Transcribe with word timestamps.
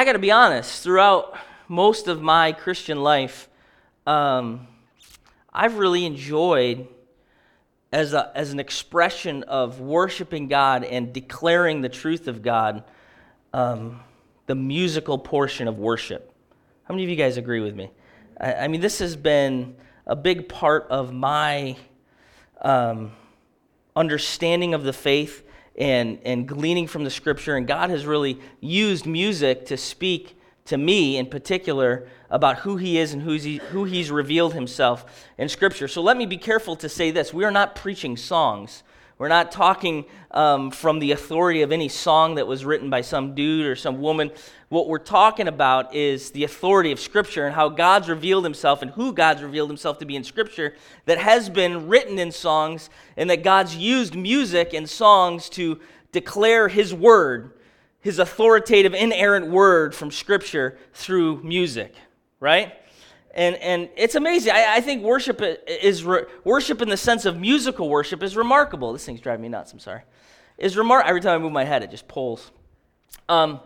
I 0.00 0.04
got 0.06 0.14
to 0.14 0.18
be 0.18 0.30
honest, 0.30 0.82
throughout 0.82 1.36
most 1.68 2.08
of 2.08 2.22
my 2.22 2.52
Christian 2.52 3.02
life, 3.02 3.50
um, 4.06 4.66
I've 5.52 5.76
really 5.76 6.06
enjoyed 6.06 6.88
as, 7.92 8.14
a, 8.14 8.32
as 8.34 8.50
an 8.50 8.60
expression 8.60 9.42
of 9.42 9.78
worshiping 9.78 10.48
God 10.48 10.84
and 10.84 11.12
declaring 11.12 11.82
the 11.82 11.90
truth 11.90 12.28
of 12.28 12.40
God, 12.40 12.82
um, 13.52 14.00
the 14.46 14.54
musical 14.54 15.18
portion 15.18 15.68
of 15.68 15.78
worship. 15.78 16.32
How 16.84 16.94
many 16.94 17.04
of 17.04 17.10
you 17.10 17.16
guys 17.16 17.36
agree 17.36 17.60
with 17.60 17.76
me? 17.76 17.90
I, 18.40 18.54
I 18.54 18.68
mean, 18.68 18.80
this 18.80 19.00
has 19.00 19.16
been 19.16 19.76
a 20.06 20.16
big 20.16 20.48
part 20.48 20.86
of 20.88 21.12
my 21.12 21.76
um, 22.62 23.12
understanding 23.94 24.72
of 24.72 24.82
the 24.82 24.94
faith 24.94 25.44
and, 25.80 26.18
and 26.24 26.46
gleaning 26.46 26.86
from 26.86 27.02
the 27.02 27.10
scripture. 27.10 27.56
And 27.56 27.66
God 27.66 27.90
has 27.90 28.06
really 28.06 28.38
used 28.60 29.06
music 29.06 29.66
to 29.66 29.76
speak 29.76 30.38
to 30.66 30.76
me 30.76 31.16
in 31.16 31.26
particular 31.26 32.06
about 32.28 32.58
who 32.58 32.76
he 32.76 32.98
is 32.98 33.12
and 33.12 33.22
he, 33.22 33.56
who 33.56 33.84
he's 33.84 34.10
revealed 34.10 34.54
himself 34.54 35.26
in 35.38 35.48
scripture. 35.48 35.88
So 35.88 36.02
let 36.02 36.16
me 36.16 36.26
be 36.26 36.36
careful 36.36 36.76
to 36.76 36.88
say 36.88 37.10
this. 37.10 37.34
We 37.34 37.44
are 37.44 37.50
not 37.50 37.74
preaching 37.74 38.16
songs. 38.16 38.84
We're 39.20 39.28
not 39.28 39.52
talking 39.52 40.06
um, 40.30 40.70
from 40.70 40.98
the 40.98 41.12
authority 41.12 41.60
of 41.60 41.72
any 41.72 41.90
song 41.90 42.36
that 42.36 42.46
was 42.46 42.64
written 42.64 42.88
by 42.88 43.02
some 43.02 43.34
dude 43.34 43.66
or 43.66 43.76
some 43.76 44.00
woman. 44.00 44.30
What 44.70 44.88
we're 44.88 44.96
talking 44.96 45.46
about 45.46 45.94
is 45.94 46.30
the 46.30 46.44
authority 46.44 46.90
of 46.90 46.98
Scripture 46.98 47.44
and 47.44 47.54
how 47.54 47.68
God's 47.68 48.08
revealed 48.08 48.44
Himself 48.44 48.80
and 48.80 48.92
who 48.92 49.12
God's 49.12 49.42
revealed 49.42 49.68
Himself 49.68 49.98
to 49.98 50.06
be 50.06 50.16
in 50.16 50.24
Scripture 50.24 50.74
that 51.04 51.18
has 51.18 51.50
been 51.50 51.86
written 51.86 52.18
in 52.18 52.32
songs, 52.32 52.88
and 53.18 53.28
that 53.28 53.42
God's 53.42 53.76
used 53.76 54.14
music 54.14 54.72
and 54.72 54.88
songs 54.88 55.50
to 55.50 55.78
declare 56.12 56.68
His 56.68 56.94
word, 56.94 57.52
His 58.00 58.18
authoritative, 58.18 58.94
inerrant 58.94 59.48
word 59.48 59.94
from 59.94 60.10
Scripture 60.10 60.78
through 60.94 61.42
music, 61.42 61.94
right? 62.40 62.72
And, 63.32 63.56
and 63.56 63.88
it's 63.96 64.16
amazing. 64.16 64.52
I, 64.52 64.76
I 64.76 64.80
think 64.80 65.02
worship 65.02 65.40
is 65.66 66.04
re, 66.04 66.22
worship 66.44 66.82
in 66.82 66.88
the 66.88 66.96
sense 66.96 67.24
of 67.24 67.38
musical 67.38 67.88
worship 67.88 68.22
is 68.22 68.36
remarkable. 68.36 68.92
This 68.92 69.04
thing's 69.04 69.20
driving 69.20 69.42
me 69.42 69.48
nuts. 69.48 69.72
I'm 69.72 69.78
sorry. 69.78 70.02
Is 70.58 70.76
remar- 70.76 71.04
every 71.04 71.20
time 71.20 71.40
I 71.40 71.42
move 71.42 71.52
my 71.52 71.64
head, 71.64 71.82
it 71.82 71.90
just 71.90 72.08
pulls. 72.08 72.50
Um, 73.28 73.60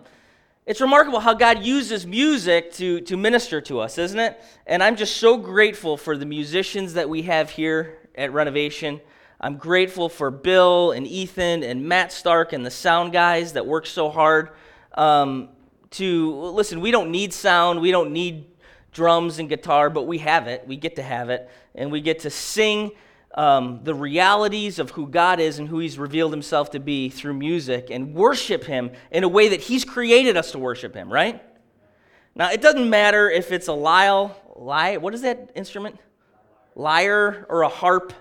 it's 0.67 0.81
remarkable 0.81 1.21
how 1.21 1.35
God 1.35 1.63
uses 1.63 2.07
music 2.07 2.73
to, 2.75 3.01
to 3.03 3.17
minister 3.17 3.61
to 3.63 3.81
us, 3.81 3.99
isn't 3.99 4.19
it? 4.19 4.41
And 4.67 4.83
I'm 4.83 4.97
just 4.97 5.17
so 5.19 5.37
grateful 5.37 5.97
for 5.97 6.17
the 6.17 6.25
musicians 6.25 6.95
that 6.95 7.09
we 7.09 7.23
have 7.23 7.51
here 7.51 7.99
at 8.15 8.33
Renovation. 8.33 9.01
I'm 9.41 9.57
grateful 9.57 10.09
for 10.09 10.31
Bill 10.31 10.93
and 10.93 11.07
Ethan 11.07 11.63
and 11.63 11.87
Matt 11.87 12.13
Stark 12.13 12.53
and 12.53 12.65
the 12.65 12.71
sound 12.71 13.13
guys 13.13 13.55
that 13.55 13.67
work 13.67 13.85
so 13.85 14.09
hard 14.09 14.51
um, 14.95 15.51
to 15.91 16.35
listen. 16.35 16.81
We 16.81 16.91
don't 16.91 17.11
need 17.11 17.35
sound. 17.35 17.81
We 17.81 17.91
don't 17.91 18.13
need 18.13 18.47
drums 18.95 19.39
and 19.39 19.49
guitar, 19.49 19.91
but 19.91 20.07
we 20.07 20.19
have 20.19 20.47
it. 20.47 20.67
We 20.67 20.77
get 20.77 20.97
to 20.97 21.03
have 21.03 21.29
it. 21.29 21.51
And 21.75 21.93
we 21.93 22.01
get 22.01 22.21
to 22.21 22.31
sing 22.31 22.93
um, 23.35 23.81
the 23.83 23.95
realities 23.95 24.79
of 24.79 24.91
who 24.91 25.09
God 25.09 25.41
is 25.41 25.59
and 25.59 25.69
who 25.69 25.81
He's 25.81 25.99
revealed 25.99 26.33
Himself 26.33 26.71
to 26.71 26.81
be 26.81 27.11
through 27.11 27.35
music 27.35 27.89
and 27.91 28.15
worship 28.15 28.65
Him 28.65 28.93
in 29.11 29.25
a 29.25 29.29
way 29.29 29.49
that 29.49 29.61
He's 29.61 29.85
created 29.85 30.37
us 30.37 30.53
to 30.53 30.59
worship 30.59 30.95
Him, 30.95 31.13
right? 31.13 31.43
Now, 32.35 32.51
it 32.51 32.63
doesn't 32.63 32.89
matter 32.89 33.29
if 33.29 33.53
it's 33.53 33.69
a 33.69 33.73
lyre, 33.73 34.31
lyre 34.57 34.99
what 34.99 35.15
is 35.15 35.23
that 35.23 35.51
instrument? 35.55 35.99
Lyre 36.77 37.47
or 37.49 37.63
a 37.63 37.69
harp, 37.69 38.13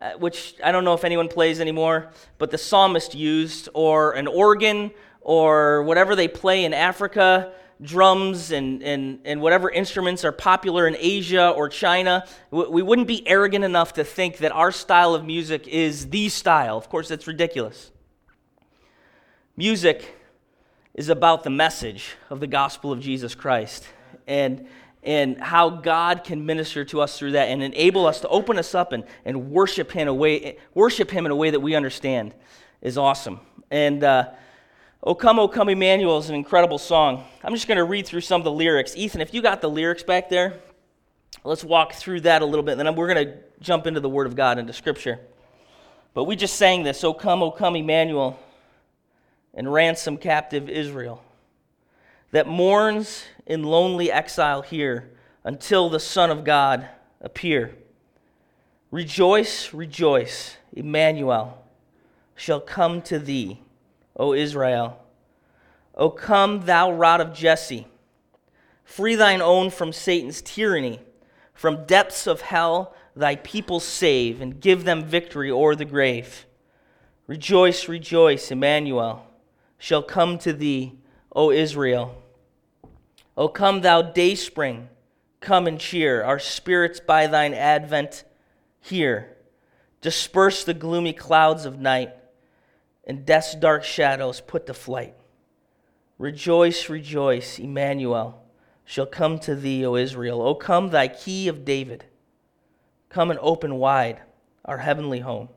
uh, 0.00 0.12
which 0.12 0.54
I 0.62 0.72
don't 0.72 0.84
know 0.84 0.94
if 0.94 1.04
anyone 1.04 1.28
plays 1.28 1.60
anymore, 1.60 2.12
but 2.38 2.50
the 2.50 2.58
psalmist 2.58 3.14
used, 3.14 3.68
or 3.74 4.12
an 4.12 4.26
organ, 4.26 4.90
or 5.20 5.82
whatever 5.82 6.14
they 6.14 6.28
play 6.28 6.64
in 6.64 6.74
Africa 6.74 7.52
drums 7.80 8.52
and, 8.52 8.82
and, 8.82 9.20
and 9.24 9.40
whatever 9.40 9.70
instruments 9.70 10.24
are 10.24 10.32
popular 10.32 10.86
in 10.86 10.96
Asia 10.98 11.50
or 11.50 11.68
China, 11.68 12.26
we 12.50 12.82
wouldn't 12.82 13.08
be 13.08 13.26
arrogant 13.26 13.64
enough 13.64 13.94
to 13.94 14.04
think 14.04 14.38
that 14.38 14.52
our 14.52 14.70
style 14.70 15.14
of 15.14 15.24
music 15.24 15.66
is 15.66 16.10
the 16.10 16.28
style. 16.28 16.76
Of 16.76 16.88
course, 16.88 17.08
that's 17.08 17.26
ridiculous. 17.26 17.90
Music 19.56 20.16
is 20.94 21.08
about 21.08 21.42
the 21.42 21.50
message 21.50 22.14
of 22.30 22.40
the 22.40 22.46
gospel 22.46 22.92
of 22.92 23.00
Jesus 23.00 23.34
Christ 23.34 23.86
and, 24.26 24.66
and 25.02 25.40
how 25.40 25.70
God 25.70 26.24
can 26.24 26.44
minister 26.44 26.84
to 26.86 27.00
us 27.00 27.18
through 27.18 27.32
that 27.32 27.48
and 27.48 27.62
enable 27.62 28.06
us 28.06 28.20
to 28.20 28.28
open 28.28 28.58
us 28.58 28.74
up 28.74 28.92
and, 28.92 29.04
and 29.24 29.50
worship, 29.50 29.90
him 29.90 30.08
a 30.08 30.14
way, 30.14 30.58
worship 30.74 31.10
Him 31.10 31.26
in 31.26 31.32
a 31.32 31.36
way 31.36 31.50
that 31.50 31.60
we 31.60 31.74
understand 31.74 32.34
is 32.80 32.98
awesome. 32.98 33.40
And 33.70 34.04
uh, 34.04 34.30
O 35.04 35.16
Come, 35.16 35.40
O 35.40 35.48
Come, 35.48 35.68
Emmanuel 35.68 36.18
is 36.18 36.28
an 36.28 36.36
incredible 36.36 36.78
song. 36.78 37.24
I'm 37.42 37.52
just 37.54 37.66
going 37.66 37.78
to 37.78 37.84
read 37.84 38.06
through 38.06 38.20
some 38.20 38.40
of 38.40 38.44
the 38.44 38.52
lyrics. 38.52 38.96
Ethan, 38.96 39.20
if 39.20 39.34
you 39.34 39.42
got 39.42 39.60
the 39.60 39.68
lyrics 39.68 40.04
back 40.04 40.28
there, 40.28 40.60
let's 41.42 41.64
walk 41.64 41.94
through 41.94 42.20
that 42.20 42.40
a 42.40 42.44
little 42.44 42.62
bit. 42.62 42.78
Then 42.78 42.94
we're 42.94 43.12
going 43.12 43.26
to 43.26 43.34
jump 43.60 43.88
into 43.88 43.98
the 43.98 44.08
Word 44.08 44.28
of 44.28 44.36
God, 44.36 44.60
into 44.60 44.72
Scripture. 44.72 45.18
But 46.14 46.24
we 46.24 46.36
just 46.36 46.54
sang 46.54 46.84
this 46.84 47.02
O 47.02 47.12
come, 47.12 47.42
O 47.42 47.50
come, 47.50 47.74
Emmanuel, 47.74 48.38
and 49.54 49.72
ransom 49.72 50.18
captive 50.18 50.68
Israel, 50.68 51.20
that 52.30 52.46
mourns 52.46 53.24
in 53.44 53.64
lonely 53.64 54.12
exile 54.12 54.62
here 54.62 55.10
until 55.42 55.90
the 55.90 55.98
Son 55.98 56.30
of 56.30 56.44
God 56.44 56.86
appear. 57.20 57.74
Rejoice, 58.92 59.74
rejoice, 59.74 60.58
Emmanuel 60.72 61.60
shall 62.36 62.60
come 62.60 63.02
to 63.02 63.18
thee. 63.18 63.58
O 64.16 64.34
Israel. 64.34 64.98
O 65.94 66.10
come, 66.10 66.62
thou 66.62 66.92
rod 66.92 67.20
of 67.20 67.34
Jesse, 67.34 67.86
free 68.84 69.14
thine 69.14 69.42
own 69.42 69.70
from 69.70 69.92
Satan's 69.92 70.40
tyranny, 70.42 71.00
from 71.54 71.84
depths 71.84 72.26
of 72.26 72.40
hell 72.40 72.94
thy 73.14 73.36
people 73.36 73.78
save, 73.78 74.40
and 74.40 74.60
give 74.60 74.84
them 74.84 75.04
victory 75.04 75.50
o'er 75.50 75.74
the 75.74 75.84
grave. 75.84 76.46
Rejoice, 77.26 77.88
rejoice, 77.88 78.50
Emmanuel 78.50 79.26
shall 79.78 80.02
come 80.02 80.38
to 80.38 80.52
thee, 80.52 80.98
O 81.34 81.50
Israel. 81.50 82.22
O 83.36 83.48
come, 83.48 83.80
thou 83.80 84.00
dayspring, 84.00 84.88
come 85.40 85.66
and 85.66 85.78
cheer 85.78 86.22
our 86.22 86.38
spirits 86.38 87.00
by 87.00 87.26
thine 87.26 87.52
advent 87.52 88.24
here. 88.80 89.36
Disperse 90.00 90.64
the 90.64 90.74
gloomy 90.74 91.12
clouds 91.12 91.64
of 91.64 91.78
night 91.78 92.14
and 93.04 93.26
death's 93.26 93.54
dark 93.54 93.84
shadows 93.84 94.40
put 94.40 94.66
to 94.66 94.74
flight. 94.74 95.14
Rejoice, 96.18 96.88
rejoice, 96.88 97.58
Emmanuel 97.58 98.42
shall 98.84 99.06
come 99.06 99.38
to 99.40 99.54
thee, 99.54 99.84
O 99.84 99.96
Israel. 99.96 100.42
O 100.42 100.54
come, 100.54 100.90
thy 100.90 101.08
key 101.08 101.48
of 101.48 101.64
David. 101.64 102.04
Come 103.08 103.30
and 103.30 103.40
open 103.42 103.76
wide 103.76 104.20
our 104.64 104.78
heavenly 104.78 105.20
home. 105.20 105.48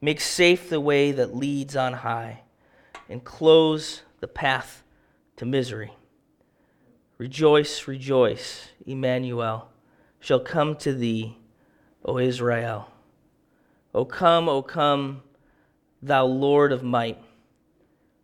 Make 0.00 0.20
safe 0.20 0.70
the 0.70 0.80
way 0.80 1.12
that 1.12 1.34
leads 1.34 1.76
on 1.76 1.92
high, 1.92 2.42
and 3.08 3.22
close 3.22 4.02
the 4.20 4.28
path 4.28 4.82
to 5.36 5.44
misery. 5.44 5.92
Rejoice, 7.18 7.86
rejoice, 7.86 8.68
Emmanuel 8.86 9.68
shall 10.20 10.40
come 10.40 10.76
to 10.76 10.94
thee, 10.94 11.36
O 12.04 12.18
Israel. 12.18 12.88
O 13.94 14.04
come, 14.04 14.48
O 14.48 14.62
come, 14.62 15.22
thou 16.02 16.24
Lord 16.24 16.72
of 16.72 16.82
might, 16.82 17.18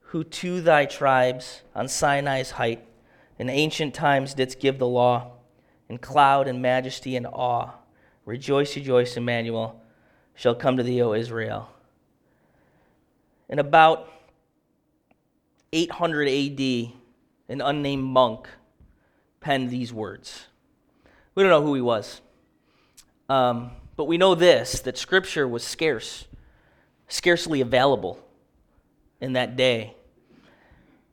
who 0.01 0.25
to 0.25 0.61
thy 0.61 0.87
tribes 0.87 1.63
on 1.75 1.89
Sinai's 1.89 2.53
height 2.53 2.87
in 3.39 3.51
ancient 3.51 3.95
times 3.95 4.35
didst 4.35 4.61
give 4.61 4.79
the 4.79 4.87
law, 4.87 5.33
in 5.89 5.99
cloud 5.99 6.49
and 6.49 6.63
majesty 6.63 7.17
and 7.17 7.27
awe. 7.27 7.71
Rejoice, 8.25 8.75
rejoice, 8.77 9.17
Emmanuel 9.17 9.81
shall 10.35 10.55
come 10.55 10.77
to 10.77 10.83
thee, 10.83 11.03
O 11.03 11.13
Israel. 11.13 11.69
In 13.49 13.59
about 13.59 14.11
800 15.73 16.29
AD, 16.29 16.93
an 17.49 17.61
unnamed 17.61 18.05
monk 18.05 18.49
penned 19.41 19.71
these 19.71 19.93
words. 19.93 20.47
We 21.35 21.43
don't 21.43 21.51
know 21.51 21.63
who 21.63 21.75
he 21.75 21.81
was, 21.81 22.21
um, 23.29 23.71
but 23.97 24.05
we 24.05 24.19
know 24.19 24.35
this 24.35 24.81
that 24.81 24.99
scripture 24.99 25.47
was 25.47 25.63
scarce 25.63 26.27
scarcely 27.09 27.61
available 27.61 28.19
in 29.21 29.35
that 29.35 29.57
day. 29.57 29.95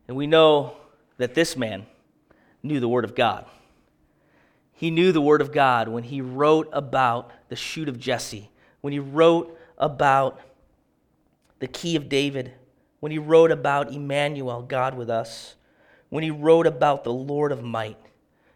And 0.07 0.17
we 0.17 0.27
know 0.27 0.75
that 1.17 1.33
this 1.33 1.55
man 1.55 1.85
knew 2.61 2.79
the 2.79 2.87
Word 2.87 3.05
of 3.05 3.15
God. 3.15 3.45
He 4.73 4.91
knew 4.91 5.11
the 5.11 5.21
Word 5.21 5.41
of 5.41 5.51
God 5.51 5.87
when 5.87 6.03
he 6.03 6.21
wrote 6.21 6.69
about 6.73 7.31
the 7.49 7.55
shoot 7.55 7.87
of 7.87 7.99
Jesse, 7.99 8.49
when 8.81 8.91
he 8.91 8.99
wrote 8.99 9.57
about 9.77 10.39
the 11.59 11.67
key 11.67 11.95
of 11.95 12.09
David, 12.09 12.53
when 12.99 13.11
he 13.11 13.19
wrote 13.19 13.51
about 13.51 13.93
Emmanuel, 13.93 14.61
God 14.61 14.95
with 14.95 15.09
us, 15.09 15.55
when 16.09 16.23
he 16.23 16.31
wrote 16.31 16.67
about 16.67 17.03
the 17.03 17.13
Lord 17.13 17.51
of 17.51 17.63
might. 17.63 17.97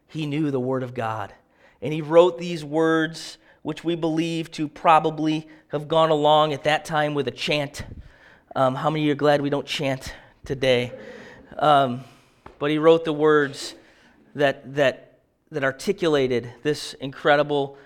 He 0.07 0.25
knew 0.25 0.51
the 0.51 0.59
Word 0.59 0.83
of 0.83 0.93
God. 0.93 1.33
And 1.81 1.93
he 1.93 2.01
wrote 2.01 2.37
these 2.37 2.63
words 2.63 3.37
which 3.67 3.83
we 3.83 3.95
believe 3.95 4.49
to 4.49 4.65
probably 4.65 5.45
have 5.67 5.89
gone 5.89 6.09
along 6.09 6.53
at 6.53 6.63
that 6.63 6.85
time 6.85 7.13
with 7.13 7.27
a 7.27 7.31
chant. 7.31 7.83
Um, 8.55 8.75
how 8.75 8.89
many 8.89 9.03
of 9.03 9.07
you 9.07 9.11
are 9.11 9.15
glad 9.15 9.41
we 9.41 9.49
don't 9.49 9.67
chant 9.67 10.15
today? 10.45 10.93
Um, 11.59 12.05
but 12.59 12.71
he 12.71 12.77
wrote 12.77 13.03
the 13.03 13.11
words 13.11 13.75
that, 14.35 14.75
that, 14.75 15.19
that 15.51 15.65
articulated 15.65 16.49
this 16.63 16.93
incredible 16.93 17.77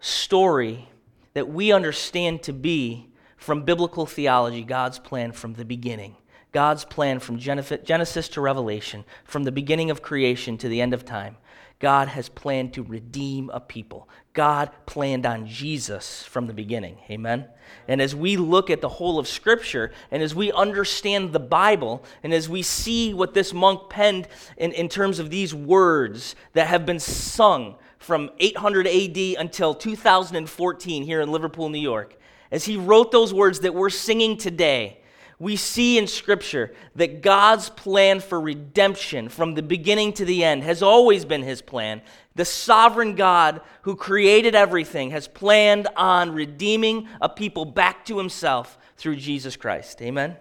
story 0.00 0.88
that 1.34 1.48
we 1.48 1.70
understand 1.70 2.42
to 2.42 2.52
be, 2.52 3.06
from 3.36 3.62
biblical 3.62 4.06
theology, 4.06 4.64
God's 4.64 4.98
plan 4.98 5.30
from 5.30 5.54
the 5.54 5.64
beginning. 5.64 6.16
God's 6.50 6.84
plan 6.84 7.20
from 7.20 7.38
Genesis 7.38 8.28
to 8.30 8.40
Revelation, 8.40 9.04
from 9.22 9.44
the 9.44 9.52
beginning 9.52 9.88
of 9.88 10.02
creation 10.02 10.58
to 10.58 10.68
the 10.68 10.80
end 10.80 10.92
of 10.92 11.04
time. 11.04 11.36
God 11.82 12.06
has 12.06 12.28
planned 12.28 12.74
to 12.74 12.84
redeem 12.84 13.50
a 13.50 13.58
people. 13.58 14.08
God 14.34 14.70
planned 14.86 15.26
on 15.26 15.48
Jesus 15.48 16.22
from 16.22 16.46
the 16.46 16.54
beginning. 16.54 16.96
Amen? 17.10 17.46
And 17.88 18.00
as 18.00 18.14
we 18.14 18.36
look 18.36 18.70
at 18.70 18.80
the 18.80 18.88
whole 18.88 19.18
of 19.18 19.26
Scripture, 19.26 19.90
and 20.12 20.22
as 20.22 20.32
we 20.32 20.52
understand 20.52 21.32
the 21.32 21.40
Bible, 21.40 22.04
and 22.22 22.32
as 22.32 22.48
we 22.48 22.62
see 22.62 23.12
what 23.12 23.34
this 23.34 23.52
monk 23.52 23.90
penned 23.90 24.28
in, 24.56 24.70
in 24.70 24.88
terms 24.88 25.18
of 25.18 25.28
these 25.28 25.52
words 25.52 26.36
that 26.52 26.68
have 26.68 26.86
been 26.86 27.00
sung 27.00 27.74
from 27.98 28.30
800 28.38 28.86
AD 28.86 29.16
until 29.40 29.74
2014 29.74 31.02
here 31.02 31.20
in 31.20 31.32
Liverpool, 31.32 31.68
New 31.68 31.80
York, 31.80 32.16
as 32.52 32.64
he 32.64 32.76
wrote 32.76 33.10
those 33.10 33.34
words 33.34 33.58
that 33.60 33.74
we're 33.74 33.90
singing 33.90 34.36
today, 34.36 35.01
we 35.42 35.56
see 35.56 35.98
in 35.98 36.06
Scripture 36.06 36.72
that 36.94 37.20
God's 37.20 37.68
plan 37.68 38.20
for 38.20 38.40
redemption 38.40 39.28
from 39.28 39.54
the 39.54 39.62
beginning 39.62 40.12
to 40.12 40.24
the 40.24 40.44
end 40.44 40.62
has 40.62 40.84
always 40.84 41.24
been 41.24 41.42
His 41.42 41.60
plan. 41.60 42.00
The 42.36 42.44
sovereign 42.44 43.16
God 43.16 43.60
who 43.80 43.96
created 43.96 44.54
everything 44.54 45.10
has 45.10 45.26
planned 45.26 45.88
on 45.96 46.30
redeeming 46.30 47.08
a 47.20 47.28
people 47.28 47.64
back 47.64 48.04
to 48.04 48.18
Himself 48.18 48.78
through 48.96 49.16
Jesus 49.16 49.56
Christ. 49.56 50.00
Amen? 50.00 50.36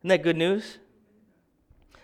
Isn't 0.00 0.08
that 0.08 0.22
good 0.22 0.36
news? 0.36 0.76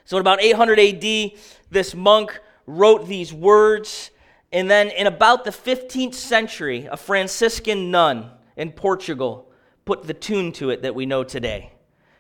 So, 0.07 0.17
in 0.17 0.23
about 0.23 0.41
800 0.41 0.81
AD, 0.81 1.33
this 1.69 1.95
monk 1.95 2.41
wrote 2.65 3.07
these 3.07 3.31
words. 3.31 4.11
And 4.53 4.71
then, 4.71 4.89
in 4.89 5.07
about 5.07 5.45
the 5.45 5.51
15th 5.51 6.15
century, 6.15 6.89
a 6.91 6.97
Franciscan 6.97 7.91
nun 7.91 8.31
in 8.57 8.73
Portugal 8.73 9.53
put 9.85 10.05
the 10.05 10.15
tune 10.15 10.51
to 10.53 10.71
it 10.71 10.81
that 10.81 10.95
we 10.95 11.05
know 11.05 11.23
today 11.23 11.73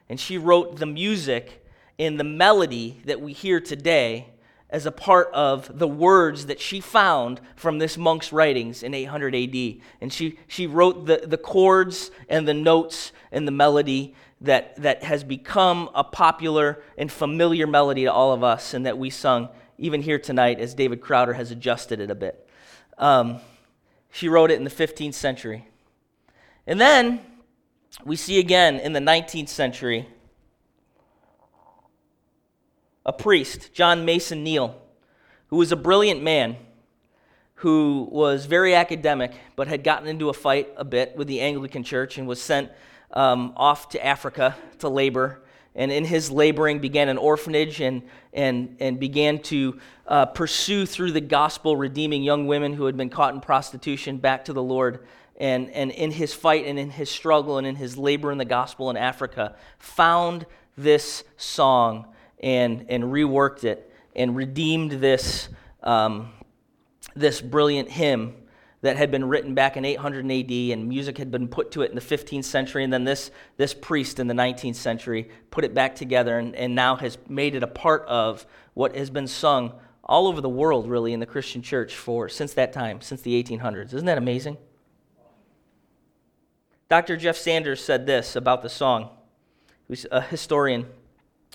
and 0.09 0.19
she 0.21 0.39
wrote 0.39 0.77
the 0.77 0.87
music 0.87 1.65
in 1.99 2.17
the 2.17 2.25
melody 2.25 3.01
that 3.05 3.21
we 3.21 3.33
hear 3.33 3.61
today 3.61 4.29
as 4.69 4.85
a 4.85 4.93
part 4.93 5.31
of 5.33 5.79
the 5.79 5.87
words 5.87 6.47
that 6.47 6.61
she 6.61 6.81
found 6.81 7.41
from 7.55 7.79
this 7.79 7.97
monk's 7.97 8.33
writings 8.33 8.83
in 8.83 8.95
800 8.95 9.35
AD. 9.35 9.81
And 10.01 10.13
she, 10.13 10.39
she 10.49 10.67
wrote 10.67 11.07
the, 11.07 11.23
the 11.25 11.39
chords 11.39 12.11
and 12.29 12.47
the 12.49 12.55
notes 12.55 13.13
and 13.31 13.47
the 13.47 13.53
melody 13.53 14.15
that, 14.41 14.77
that 14.83 15.05
has 15.05 15.23
become 15.23 15.89
a 15.95 16.03
popular 16.03 16.83
and 16.99 17.11
familiar 17.11 17.67
melody 17.67 18.05
to 18.05 18.13
all 18.13 18.33
of 18.33 18.43
us 18.43 18.75
and 18.75 18.87
that 18.87 18.99
we 18.99 19.09
sung 19.09 19.49
even 19.79 20.03
here 20.03 20.19
tonight 20.19 20.59
as 20.59 20.75
David 20.75 21.01
Crowder 21.01 21.35
has 21.35 21.51
adjusted 21.51 22.01
it 22.01 22.11
a 22.11 22.15
bit. 22.15 22.49
Um, 22.99 23.41
she 24.11 24.29
wrote 24.29 24.51
it 24.51 24.55
in 24.55 24.65
the 24.65 24.71
15th 24.71 25.15
century. 25.15 25.69
And 26.67 26.81
then 26.81 27.21
we 28.05 28.17
see 28.17 28.39
again 28.39 28.79
in 28.79 28.93
the 28.93 29.01
19th 29.01 29.49
century 29.49 30.07
a 33.05 33.13
priest, 33.13 33.73
John 33.73 34.05
Mason 34.05 34.43
Neale, 34.43 34.81
who 35.49 35.57
was 35.57 35.71
a 35.71 35.77
brilliant 35.77 36.23
man 36.23 36.57
who 37.61 38.09
was 38.11 38.47
very 38.47 38.75
academic 38.75 39.33
but 39.55 39.69
had 39.69 39.85
gotten 39.85 40.09
into 40.09 40.29
a 40.29 40.33
fight 40.33 40.69
a 40.77 40.85
bit 40.85 41.17
with 41.17 41.29
the 41.29 41.41
Anglican 41.41 41.85
Church 41.85 42.19
and 42.19 42.27
was 42.27 42.43
sent 42.43 42.71
um, 43.13 43.53
off 43.57 43.89
to 43.91 44.05
Africa 44.05 44.57
to 44.81 44.89
labor. 44.89 45.43
And 45.75 45.93
in 45.93 46.05
his 46.05 46.31
laboring, 46.31 46.81
began 46.81 47.09
an 47.09 47.19
orphanage 47.19 47.81
and, 47.81 48.03
and, 48.33 48.77
and 48.81 48.99
began 48.99 49.39
to 49.45 49.79
uh, 50.07 50.27
pursue 50.27 50.85
through 50.85 51.13
the 51.13 51.21
gospel, 51.21 51.77
redeeming 51.77 52.23
young 52.23 52.47
women 52.47 52.73
who 52.73 52.87
had 52.87 52.97
been 52.97 53.11
caught 53.11 53.35
in 53.35 53.41
prostitution 53.41 54.17
back 54.19 54.47
to 54.47 54.53
the 54.53 54.63
Lord 54.63 55.07
and, 55.39 55.71
and 55.71 55.91
in 55.91 56.11
his 56.11 56.33
fight 56.33 56.67
and 56.67 56.79
in 56.79 56.91
his 56.91 57.11
struggle 57.11 57.59
and 57.59 57.67
in 57.67 57.77
his 57.77 57.97
labor 57.99 58.33
in 58.33 58.39
the 58.39 58.45
gospel 58.45 58.91
in 58.91 58.97
Africa, 58.97 59.57
found 59.79 60.47
this 60.77 61.25
song 61.37 62.07
and, 62.41 62.87
and 62.89 63.05
reworked 63.05 63.65
it 63.65 63.93
and 64.15 64.35
redeemed 64.35 64.93
this, 64.93 65.49
um, 65.83 66.31
this 67.15 67.41
brilliant 67.41 67.91
hymn 67.91 68.35
that 68.83 68.97
had 68.97 69.11
been 69.11 69.27
written 69.27 69.55
back 69.55 69.77
in 69.77 69.85
800 69.85 70.31
AD, 70.31 70.51
and 70.51 70.89
music 70.89 71.19
had 71.19 71.31
been 71.31 71.49
put 71.49 71.73
to 71.73 71.83
it 71.83 71.91
in 71.91 71.97
the 71.97 72.01
15th 72.01 72.45
century, 72.45 72.85
and 72.85 72.93
then 72.93 73.05
this, 73.05 73.31
this 73.57 73.75
priest 73.75 74.21
in 74.21 74.27
the 74.27 74.35
19th 74.35 74.77
century 74.77 75.29
put 75.51 75.65
it 75.65 75.75
back 75.75 75.97
together 75.97 76.39
and, 76.39 76.55
and 76.55 76.75
now 76.75 76.97
has 76.97 77.19
made 77.29 77.55
it 77.55 77.63
a 77.63 77.67
part 77.67 78.05
of 78.07 78.47
what 78.75 78.95
has 78.95 79.11
been 79.11 79.27
sung 79.27 79.73
all 80.05 80.29
over 80.29 80.41
the 80.41 80.49
world, 80.49 80.89
really, 80.89 81.13
in 81.13 81.21
the 81.21 81.27
Christian 81.27 81.63
church 81.63 81.97
for 81.97 82.29
since 82.29 82.53
that 82.55 82.73
time, 82.73 83.01
since 83.01 83.23
the 83.23 83.43
1800s. 83.43 83.87
Isn't 83.87 84.07
that 84.07 84.19
amazing? 84.19 84.57
Dr. 86.89 87.17
Jeff 87.17 87.37
Sanders 87.37 87.83
said 87.83 88.07
this 88.07 88.37
about 88.37 88.63
the 88.63 88.69
song. 88.69 89.11
He's 89.89 90.07
a 90.13 90.21
historian 90.21 90.87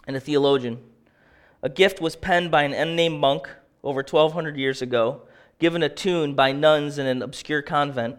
and 0.05 0.17
a 0.17 0.19
theologian. 0.19 0.79
A 1.63 1.69
gift 1.69 2.01
was 2.01 2.17
penned 2.17 2.51
by 2.51 2.63
an 2.63 2.73
unnamed 2.73 3.17
monk 3.17 3.47
over 3.81 3.99
1,200 4.01 4.57
years 4.57 4.81
ago, 4.81 5.21
given 5.57 5.83
a 5.83 5.87
tune 5.87 6.33
by 6.33 6.51
nuns 6.51 6.97
in 6.97 7.07
an 7.07 7.21
obscure 7.21 7.61
convent, 7.61 8.17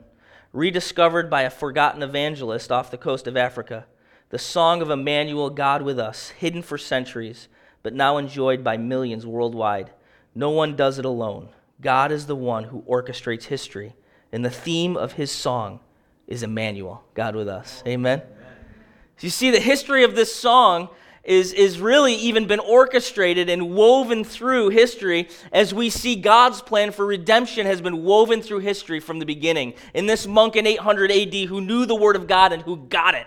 rediscovered 0.54 1.28
by 1.28 1.42
a 1.42 1.50
forgotten 1.50 2.02
evangelist 2.02 2.72
off 2.72 2.90
the 2.90 2.96
coast 2.96 3.26
of 3.26 3.36
Africa. 3.36 3.84
The 4.30 4.38
song 4.38 4.80
of 4.80 4.88
Emmanuel, 4.88 5.50
God 5.50 5.82
with 5.82 5.98
us, 5.98 6.30
hidden 6.30 6.62
for 6.62 6.78
centuries, 6.78 7.48
but 7.82 7.92
now 7.92 8.16
enjoyed 8.16 8.64
by 8.64 8.78
millions 8.78 9.26
worldwide. 9.26 9.90
No 10.34 10.48
one 10.48 10.76
does 10.76 10.98
it 10.98 11.04
alone. 11.04 11.50
God 11.82 12.10
is 12.10 12.24
the 12.24 12.36
one 12.36 12.64
who 12.64 12.80
orchestrates 12.82 13.44
history, 13.44 13.94
and 14.32 14.42
the 14.42 14.50
theme 14.50 14.96
of 14.96 15.14
his 15.14 15.30
song 15.30 15.80
is 16.26 16.42
Emmanuel, 16.42 17.04
God 17.14 17.36
with 17.36 17.48
us. 17.48 17.82
Amen. 17.86 18.22
So 19.18 19.26
you 19.26 19.30
see, 19.30 19.50
the 19.50 19.60
history 19.60 20.04
of 20.04 20.14
this 20.16 20.34
song 20.34 20.88
is, 21.24 21.52
is 21.52 21.78
really 21.78 22.14
even 22.14 22.46
been 22.46 22.58
orchestrated 22.58 23.48
and 23.48 23.74
woven 23.74 24.24
through 24.24 24.70
history 24.70 25.28
as 25.52 25.72
we 25.72 25.90
see 25.90 26.16
God's 26.16 26.60
plan 26.60 26.90
for 26.90 27.06
redemption 27.06 27.66
has 27.66 27.80
been 27.80 28.02
woven 28.02 28.42
through 28.42 28.60
history 28.60 28.98
from 28.98 29.18
the 29.18 29.26
beginning. 29.26 29.74
In 29.94 30.06
this 30.06 30.26
monk 30.26 30.56
in 30.56 30.66
800 30.66 31.12
AD 31.12 31.34
who 31.34 31.60
knew 31.60 31.86
the 31.86 31.94
Word 31.94 32.16
of 32.16 32.26
God 32.26 32.52
and 32.52 32.62
who 32.62 32.76
got 32.76 33.14
it, 33.14 33.26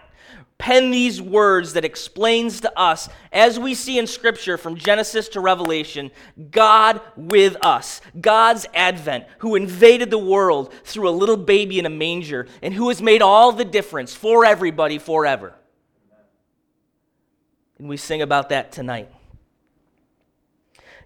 pen 0.58 0.90
these 0.90 1.22
words 1.22 1.74
that 1.74 1.86
explains 1.86 2.62
to 2.62 2.80
us, 2.80 3.10
as 3.32 3.60
we 3.60 3.74
see 3.74 4.00
in 4.00 4.08
Scripture 4.08 4.58
from 4.58 4.78
Genesis 4.78 5.30
to 5.30 5.40
Revelation, 5.40 6.12
God 6.52 7.02
with 7.16 7.58
us, 7.62 8.02
God's 8.20 8.66
advent, 8.74 9.26
who 9.40 9.56
invaded 9.56 10.10
the 10.10 10.18
world 10.18 10.74
through 10.84 11.10
a 11.10 11.12
little 11.12 11.38
baby 11.38 11.78
in 11.78 11.86
a 11.86 11.90
manger, 11.90 12.48
and 12.62 12.74
who 12.74 12.88
has 12.90 13.02
made 13.02 13.22
all 13.22 13.52
the 13.52 13.66
difference 13.66 14.16
for 14.16 14.46
everybody 14.46 14.98
forever. 14.98 15.54
And 17.78 17.90
we 17.90 17.98
sing 17.98 18.22
about 18.22 18.50
that 18.50 18.72
tonight. 18.72 19.12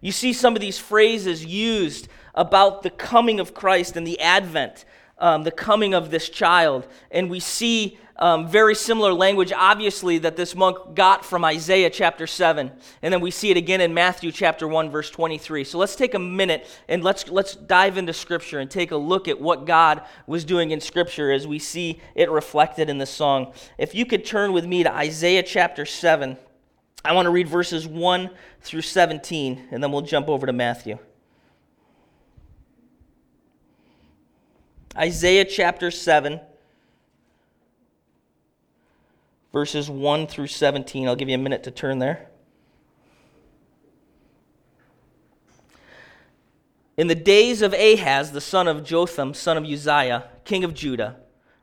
You 0.01 0.11
see 0.11 0.31
some 0.31 0.55
of 0.55 0.61
these 0.61 0.77
phrases 0.77 1.43
used 1.43 2.07
about 2.35 2.83
the 2.83 2.89
coming 2.89 3.39
of 3.39 3.53
Christ 3.53 3.97
and 3.97 4.05
the 4.05 4.19
advent, 4.21 4.85
um, 5.17 5.43
the 5.43 5.51
coming 5.51 5.93
of 5.93 6.11
this 6.11 6.29
child, 6.29 6.87
and 7.11 7.29
we 7.29 7.39
see 7.39 7.97
um, 8.19 8.49
very 8.49 8.75
similar 8.75 9.13
language, 9.13 9.53
obviously, 9.55 10.17
that 10.19 10.35
this 10.35 10.53
monk 10.53 10.93
got 10.93 11.23
from 11.23 11.45
Isaiah 11.45 11.89
chapter 11.89 12.27
7. 12.27 12.69
And 13.01 13.13
then 13.13 13.21
we 13.21 13.31
see 13.31 13.49
it 13.49 13.55
again 13.55 13.79
in 13.79 13.93
Matthew 13.93 14.33
chapter 14.33 14.67
1, 14.67 14.91
verse 14.91 15.09
23. 15.09 15.63
So 15.63 15.77
let's 15.77 15.95
take 15.95 16.13
a 16.13 16.19
minute 16.19 16.67
and 16.89 17.01
let's, 17.01 17.29
let's 17.29 17.55
dive 17.55 17.97
into 17.97 18.11
Scripture 18.11 18.59
and 18.59 18.69
take 18.69 18.91
a 18.91 18.97
look 18.97 19.29
at 19.29 19.39
what 19.39 19.65
God 19.65 20.01
was 20.27 20.43
doing 20.43 20.71
in 20.71 20.81
Scripture 20.81 21.31
as 21.31 21.47
we 21.47 21.59
see 21.59 22.01
it 22.13 22.29
reflected 22.29 22.89
in 22.89 22.97
the 22.97 23.05
song. 23.05 23.53
If 23.77 23.95
you 23.95 24.05
could 24.05 24.25
turn 24.25 24.51
with 24.51 24.65
me 24.65 24.83
to 24.83 24.93
Isaiah 24.93 25.43
chapter 25.43 25.85
7, 25.85 26.37
I 27.05 27.13
want 27.13 27.25
to 27.25 27.31
read 27.31 27.47
verses 27.47 27.87
1 27.87 28.29
through 28.59 28.81
17, 28.81 29.69
and 29.71 29.81
then 29.81 29.93
we'll 29.93 30.01
jump 30.01 30.27
over 30.27 30.45
to 30.45 30.51
Matthew. 30.51 30.99
Isaiah 34.97 35.45
chapter 35.45 35.89
7 35.89 36.41
verses 39.51 39.89
1 39.89 40.27
through 40.27 40.47
17. 40.47 41.07
I'll 41.07 41.15
give 41.15 41.29
you 41.29 41.35
a 41.35 41.39
minute 41.39 41.63
to 41.63 41.71
turn 41.71 41.99
there. 41.99 42.27
In 46.97 47.07
the 47.07 47.15
days 47.15 47.61
of 47.61 47.73
Ahaz, 47.73 48.33
the 48.33 48.41
son 48.41 48.67
of 48.67 48.83
Jotham, 48.83 49.33
son 49.33 49.57
of 49.57 49.63
Uzziah, 49.63 50.25
king 50.43 50.63
of 50.63 50.73
Judah, 50.73 51.15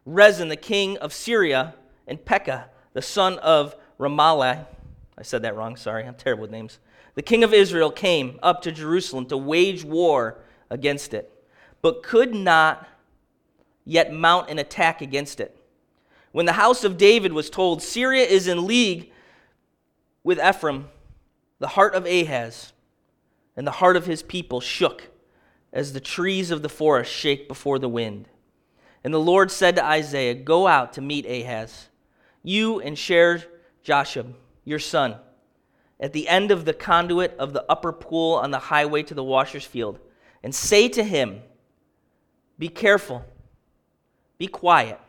Rezin, 0.07 0.49
the 0.49 0.57
king 0.57 0.97
of 0.99 1.13
Syria, 1.13 1.75
and 2.07 2.25
Pekah, 2.25 2.71
the 2.95 3.03
son 3.03 3.39
of 3.41 3.77
Remaliah, 3.99 4.67
I 5.19 5.23
said 5.23 5.43
that 5.43 5.55
wrong, 5.55 5.77
sorry, 5.77 6.07
I'm 6.07 6.15
terrible 6.15 6.43
with 6.43 6.51
names. 6.51 6.79
The 7.17 7.23
king 7.23 7.45
of 7.45 7.53
Israel 7.53 7.91
came 7.91 8.39
up 8.43 8.63
to 8.63 8.73
Jerusalem 8.73 9.27
to 9.27 9.37
wage 9.37 9.85
war 9.85 10.39
against 10.71 11.13
it, 11.13 11.31
but 11.83 12.03
could 12.03 12.35
not 12.35 12.89
yet 13.85 14.13
mount 14.13 14.49
an 14.49 14.59
attack 14.59 15.03
against 15.03 15.41
it 15.41 15.57
when 16.37 16.45
the 16.45 16.53
house 16.53 16.85
of 16.85 16.99
David 16.99 17.33
was 17.33 17.49
told, 17.49 17.83
Syria 17.83 18.23
is 18.23 18.47
in 18.47 18.67
league 18.67 19.11
with 20.23 20.39
Ephraim, 20.39 20.91
the 21.61 21.69
heart 21.69 21.95
of 21.95 22.05
Ahaz 22.05 22.75
and 23.57 23.67
the 23.67 23.71
heart 23.71 23.97
of 23.97 24.05
his 24.05 24.23
people 24.23 24.61
shook 24.61 25.09
as 25.73 25.95
the 25.95 25.99
trees 25.99 26.51
of 26.51 26.61
the 26.61 26.69
forest 26.69 27.11
shake 27.11 27.49
before 27.49 27.79
the 27.79 27.89
wind. 27.89 28.29
And 29.03 29.15
the 29.15 29.19
Lord 29.19 29.51
said 29.51 29.77
to 29.77 29.85
Isaiah, 29.87 30.35
Go 30.35 30.67
out 30.67 30.93
to 30.93 31.01
meet 31.01 31.25
Ahaz, 31.25 31.89
you 32.43 32.83
and 32.83 32.99
Shear 32.99 33.43
Jashub, 33.83 34.35
your 34.63 34.79
son, 34.79 35.17
at 35.99 36.13
the 36.13 36.29
end 36.29 36.51
of 36.51 36.67
the 36.67 36.75
conduit 36.75 37.35
of 37.39 37.55
the 37.55 37.65
upper 37.67 37.93
pool 37.93 38.35
on 38.35 38.51
the 38.51 38.59
highway 38.59 39.03
to 39.05 39.15
the 39.15 39.25
washer's 39.25 39.65
field, 39.65 40.01
and 40.43 40.55
say 40.55 40.87
to 40.87 41.03
him, 41.03 41.41
Be 42.59 42.69
careful, 42.69 43.25
be 44.37 44.49
quiet, 44.49 45.01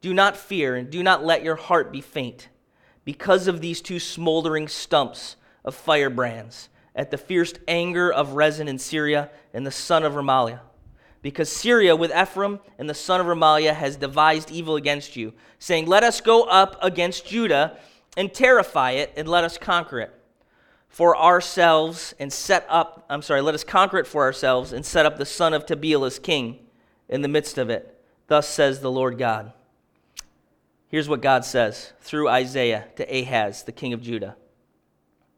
do 0.00 0.14
not 0.14 0.36
fear, 0.36 0.76
and 0.76 0.90
do 0.90 1.02
not 1.02 1.24
let 1.24 1.42
your 1.42 1.56
heart 1.56 1.92
be 1.92 2.00
faint, 2.00 2.48
because 3.04 3.46
of 3.46 3.60
these 3.60 3.80
two 3.80 3.98
smoldering 3.98 4.68
stumps 4.68 5.36
of 5.64 5.74
firebrands 5.74 6.68
at 6.94 7.10
the 7.10 7.18
fierce 7.18 7.54
anger 7.68 8.12
of 8.12 8.32
Rezin 8.32 8.68
in 8.68 8.78
Syria 8.78 9.30
and 9.52 9.66
the 9.66 9.70
son 9.70 10.04
of 10.04 10.14
Remaliah. 10.14 10.60
Because 11.22 11.52
Syria 11.52 11.94
with 11.94 12.16
Ephraim 12.16 12.60
and 12.78 12.88
the 12.88 12.94
son 12.94 13.20
of 13.20 13.26
Remaliah 13.26 13.74
has 13.74 13.96
devised 13.96 14.50
evil 14.50 14.76
against 14.76 15.16
you, 15.16 15.34
saying, 15.58 15.86
Let 15.86 16.02
us 16.02 16.20
go 16.20 16.44
up 16.44 16.76
against 16.82 17.26
Judah 17.26 17.76
and 18.16 18.32
terrify 18.32 18.92
it, 18.92 19.12
and 19.16 19.28
let 19.28 19.44
us 19.44 19.58
conquer 19.58 20.00
it 20.00 20.14
for 20.90 21.16
ourselves 21.16 22.14
and 22.18 22.32
set 22.32 22.66
up, 22.68 23.06
I'm 23.08 23.22
sorry, 23.22 23.40
let 23.40 23.54
us 23.54 23.64
conquer 23.64 23.98
it 23.98 24.06
for 24.06 24.24
ourselves 24.24 24.72
and 24.72 24.84
set 24.84 25.06
up 25.06 25.16
the 25.16 25.24
son 25.24 25.54
of 25.54 25.64
Tabeel 25.64 26.06
as 26.06 26.18
king 26.18 26.58
in 27.08 27.22
the 27.22 27.28
midst 27.28 27.56
of 27.58 27.70
it. 27.70 28.02
Thus 28.26 28.48
says 28.48 28.80
the 28.80 28.90
Lord 28.90 29.16
God. 29.16 29.52
Here's 30.90 31.08
what 31.08 31.22
God 31.22 31.44
says 31.44 31.92
through 32.00 32.28
Isaiah 32.28 32.88
to 32.96 33.04
Ahaz, 33.04 33.62
the 33.62 33.72
king 33.72 33.92
of 33.92 34.02
Judah 34.02 34.36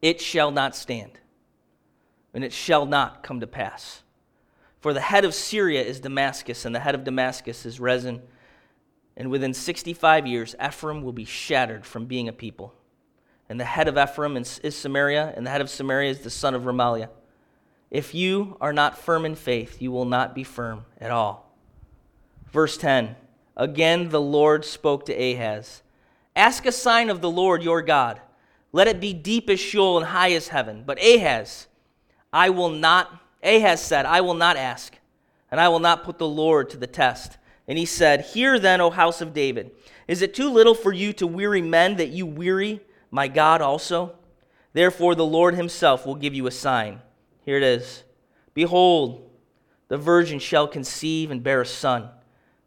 It 0.01 0.19
shall 0.19 0.51
not 0.51 0.75
stand 0.75 1.19
and 2.33 2.43
it 2.43 2.51
shall 2.51 2.85
not 2.85 3.23
come 3.23 3.39
to 3.39 3.47
pass. 3.47 4.01
For 4.81 4.93
the 4.93 5.01
head 5.01 5.23
of 5.23 5.33
Syria 5.33 5.81
is 5.81 5.99
Damascus, 5.99 6.65
and 6.65 6.75
the 6.75 6.79
head 6.79 6.95
of 6.95 7.03
Damascus 7.03 7.65
is 7.65 7.79
Rezin. 7.79 8.21
And 9.15 9.29
within 9.29 9.53
65 9.53 10.25
years, 10.25 10.55
Ephraim 10.61 11.03
will 11.03 11.13
be 11.13 11.25
shattered 11.25 11.85
from 11.85 12.05
being 12.05 12.27
a 12.27 12.33
people. 12.33 12.73
And 13.47 13.59
the 13.59 13.65
head 13.65 13.87
of 13.87 13.97
Ephraim 13.97 14.35
is 14.35 14.75
Samaria, 14.75 15.33
and 15.37 15.45
the 15.45 15.51
head 15.51 15.61
of 15.61 15.69
Samaria 15.69 16.09
is 16.09 16.21
the 16.21 16.29
son 16.29 16.55
of 16.55 16.63
Remaliah. 16.63 17.09
If 17.91 18.15
you 18.15 18.57
are 18.59 18.73
not 18.73 18.97
firm 18.97 19.25
in 19.25 19.35
faith, 19.35 19.81
you 19.81 19.91
will 19.91 20.05
not 20.05 20.33
be 20.33 20.43
firm 20.43 20.85
at 20.99 21.11
all. 21.11 21.55
Verse 22.51 22.75
10 22.75 23.15
Again 23.55 24.09
the 24.09 24.21
Lord 24.21 24.65
spoke 24.65 25.05
to 25.05 25.13
Ahaz 25.13 25.83
Ask 26.35 26.65
a 26.65 26.71
sign 26.71 27.09
of 27.09 27.21
the 27.21 27.29
Lord 27.29 27.63
your 27.63 27.81
God. 27.81 28.19
Let 28.71 28.87
it 28.87 28.99
be 28.99 29.13
deep 29.13 29.49
as 29.49 29.59
Sheol 29.59 29.97
and 29.97 30.07
high 30.07 30.31
as 30.31 30.47
heaven. 30.47 30.83
But 30.85 31.01
Ahaz, 31.03 31.67
I 32.31 32.49
will 32.49 32.69
not, 32.69 33.21
Ahaz 33.43 33.81
said, 33.81 34.05
I 34.05 34.21
will 34.21 34.33
not 34.33 34.57
ask, 34.57 34.97
and 35.51 35.61
I 35.61 35.69
will 35.69 35.79
not 35.79 36.03
put 36.03 36.17
the 36.17 36.27
Lord 36.27 36.71
to 36.71 36.77
the 36.77 36.87
test. 36.87 37.37
And 37.67 37.77
he 37.77 37.85
said, 37.85 38.21
Hear 38.21 38.57
then, 38.57 38.81
O 38.81 38.89
house 38.89 39.21
of 39.21 39.33
David, 39.33 39.71
is 40.07 40.21
it 40.21 40.33
too 40.33 40.49
little 40.49 40.73
for 40.73 40.91
you 40.91 41.13
to 41.13 41.27
weary 41.27 41.61
men 41.61 41.97
that 41.97 42.09
you 42.09 42.25
weary 42.25 42.81
my 43.11 43.27
God 43.27 43.61
also? 43.61 44.15
Therefore, 44.73 45.13
the 45.13 45.25
Lord 45.25 45.53
himself 45.53 46.05
will 46.05 46.15
give 46.15 46.33
you 46.33 46.47
a 46.47 46.51
sign. 46.51 46.99
Here 47.45 47.57
it 47.57 47.63
is 47.63 48.03
Behold, 48.55 49.29
the 49.87 49.97
virgin 49.97 50.39
shall 50.39 50.67
conceive 50.67 51.29
and 51.29 51.43
bear 51.43 51.61
a 51.61 51.65
son, 51.65 52.09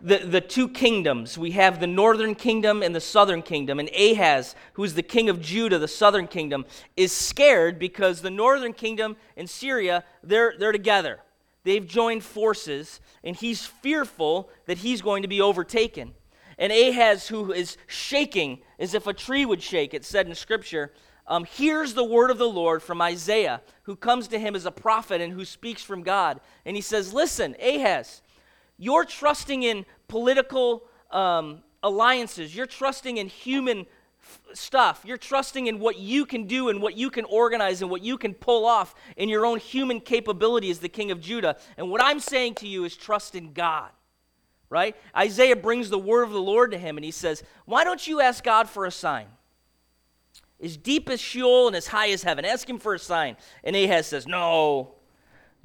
the, 0.00 0.18
the 0.18 0.40
two 0.40 0.68
kingdoms. 0.68 1.38
We 1.38 1.52
have 1.52 1.80
the 1.80 1.86
northern 1.86 2.34
kingdom 2.34 2.82
and 2.82 2.94
the 2.94 3.00
southern 3.00 3.42
kingdom. 3.42 3.80
And 3.80 3.88
Ahaz, 3.90 4.54
who's 4.74 4.94
the 4.94 5.02
king 5.02 5.28
of 5.28 5.40
Judah, 5.40 5.78
the 5.78 5.88
southern 5.88 6.26
kingdom, 6.26 6.66
is 6.96 7.12
scared 7.12 7.78
because 7.78 8.20
the 8.20 8.30
northern 8.30 8.72
kingdom 8.72 9.16
and 9.36 9.48
Syria, 9.48 10.04
they're, 10.22 10.54
they're 10.58 10.72
together. 10.72 11.20
They've 11.64 11.86
joined 11.86 12.22
forces, 12.22 13.00
and 13.24 13.34
he's 13.34 13.66
fearful 13.66 14.50
that 14.66 14.78
he's 14.78 15.02
going 15.02 15.22
to 15.22 15.28
be 15.28 15.40
overtaken. 15.40 16.14
And 16.58 16.72
Ahaz, 16.72 17.28
who 17.28 17.52
is 17.52 17.76
shaking 17.86 18.60
as 18.78 18.94
if 18.94 19.06
a 19.06 19.12
tree 19.12 19.44
would 19.44 19.62
shake, 19.62 19.92
it 19.92 20.04
said 20.04 20.28
in 20.28 20.34
Scripture, 20.34 20.92
um, 21.26 21.44
hears 21.44 21.94
the 21.94 22.04
word 22.04 22.30
of 22.30 22.38
the 22.38 22.48
Lord 22.48 22.82
from 22.82 23.02
Isaiah, 23.02 23.60
who 23.82 23.96
comes 23.96 24.28
to 24.28 24.38
him 24.38 24.54
as 24.54 24.64
a 24.64 24.70
prophet 24.70 25.20
and 25.20 25.32
who 25.32 25.44
speaks 25.44 25.82
from 25.82 26.02
God. 26.02 26.40
And 26.64 26.76
he 26.76 26.82
says, 26.82 27.12
Listen, 27.12 27.56
Ahaz, 27.60 28.22
you're 28.78 29.04
trusting 29.04 29.62
in 29.62 29.86
political 30.08 30.84
um, 31.10 31.62
alliances, 31.82 32.54
you're 32.54 32.66
trusting 32.66 33.16
in 33.16 33.28
human 33.28 33.86
f- 34.20 34.40
stuff, 34.54 35.02
you're 35.04 35.16
trusting 35.16 35.66
in 35.66 35.78
what 35.78 35.98
you 35.98 36.26
can 36.26 36.46
do 36.46 36.68
and 36.68 36.82
what 36.82 36.96
you 36.96 37.10
can 37.10 37.24
organize 37.24 37.82
and 37.82 37.90
what 37.90 38.02
you 38.02 38.18
can 38.18 38.34
pull 38.34 38.66
off 38.66 38.94
in 39.16 39.28
your 39.28 39.46
own 39.46 39.58
human 39.58 40.00
capability 40.00 40.70
as 40.70 40.78
the 40.78 40.88
king 40.88 41.10
of 41.10 41.20
Judah. 41.20 41.56
And 41.76 41.90
what 41.90 42.02
I'm 42.02 42.20
saying 42.20 42.56
to 42.56 42.68
you 42.68 42.84
is 42.84 42.96
trust 42.96 43.34
in 43.34 43.52
God. 43.52 43.90
Right? 44.68 44.96
Isaiah 45.16 45.54
brings 45.54 45.90
the 45.90 45.98
word 45.98 46.24
of 46.24 46.32
the 46.32 46.40
Lord 46.40 46.72
to 46.72 46.78
him 46.78 46.98
and 46.98 47.04
he 47.04 47.12
says, 47.12 47.44
Why 47.66 47.84
don't 47.84 48.04
you 48.04 48.20
ask 48.20 48.42
God 48.42 48.68
for 48.68 48.84
a 48.84 48.90
sign? 48.90 49.28
as 50.60 50.76
deep 50.76 51.10
as 51.10 51.20
Sheol 51.20 51.66
and 51.66 51.76
as 51.76 51.88
high 51.88 52.10
as 52.10 52.22
heaven. 52.22 52.44
Ask 52.44 52.68
him 52.68 52.78
for 52.78 52.94
a 52.94 52.98
sign. 52.98 53.36
And 53.62 53.76
Ahaz 53.76 54.06
says, 54.06 54.26
No, 54.26 54.95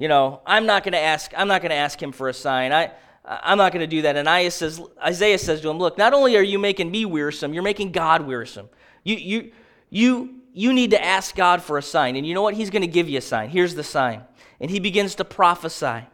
you 0.01 0.07
know, 0.07 0.41
I'm 0.47 0.65
not 0.65 0.83
going 0.83 0.93
to 0.93 0.99
ask. 0.99 1.31
I'm 1.37 1.47
not 1.47 1.61
going 1.61 1.69
to 1.69 1.75
ask 1.75 2.01
him 2.01 2.11
for 2.11 2.27
a 2.27 2.33
sign. 2.33 2.73
I, 2.73 2.89
I'm 3.23 3.59
not 3.59 3.71
going 3.71 3.81
to 3.81 3.87
do 3.87 4.01
that. 4.01 4.17
And 4.17 4.27
Isaiah 4.27 4.49
says, 4.49 4.81
Isaiah 4.99 5.37
says 5.37 5.61
to 5.61 5.69
him, 5.69 5.77
Look, 5.77 5.95
not 5.95 6.11
only 6.15 6.35
are 6.37 6.41
you 6.41 6.57
making 6.57 6.89
me 6.89 7.05
wearisome, 7.05 7.53
you're 7.53 7.61
making 7.61 7.91
God 7.91 8.25
wearisome. 8.25 8.67
You, 9.03 9.15
you, 9.17 9.51
you, 9.91 10.41
you 10.53 10.73
need 10.73 10.89
to 10.89 11.05
ask 11.05 11.35
God 11.35 11.61
for 11.61 11.77
a 11.77 11.83
sign. 11.83 12.15
And 12.15 12.25
you 12.25 12.33
know 12.33 12.41
what? 12.41 12.55
He's 12.55 12.71
going 12.71 12.81
to 12.81 12.87
give 12.87 13.09
you 13.09 13.19
a 13.19 13.21
sign. 13.21 13.49
Here's 13.51 13.75
the 13.75 13.83
sign. 13.83 14.23
And 14.59 14.71
he 14.71 14.79
begins 14.79 15.13
to 15.15 15.23
prophesy 15.23 16.07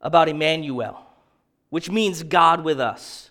about 0.00 0.30
Emmanuel, 0.30 1.04
which 1.68 1.90
means 1.90 2.22
God 2.22 2.64
with 2.64 2.80
us, 2.80 3.30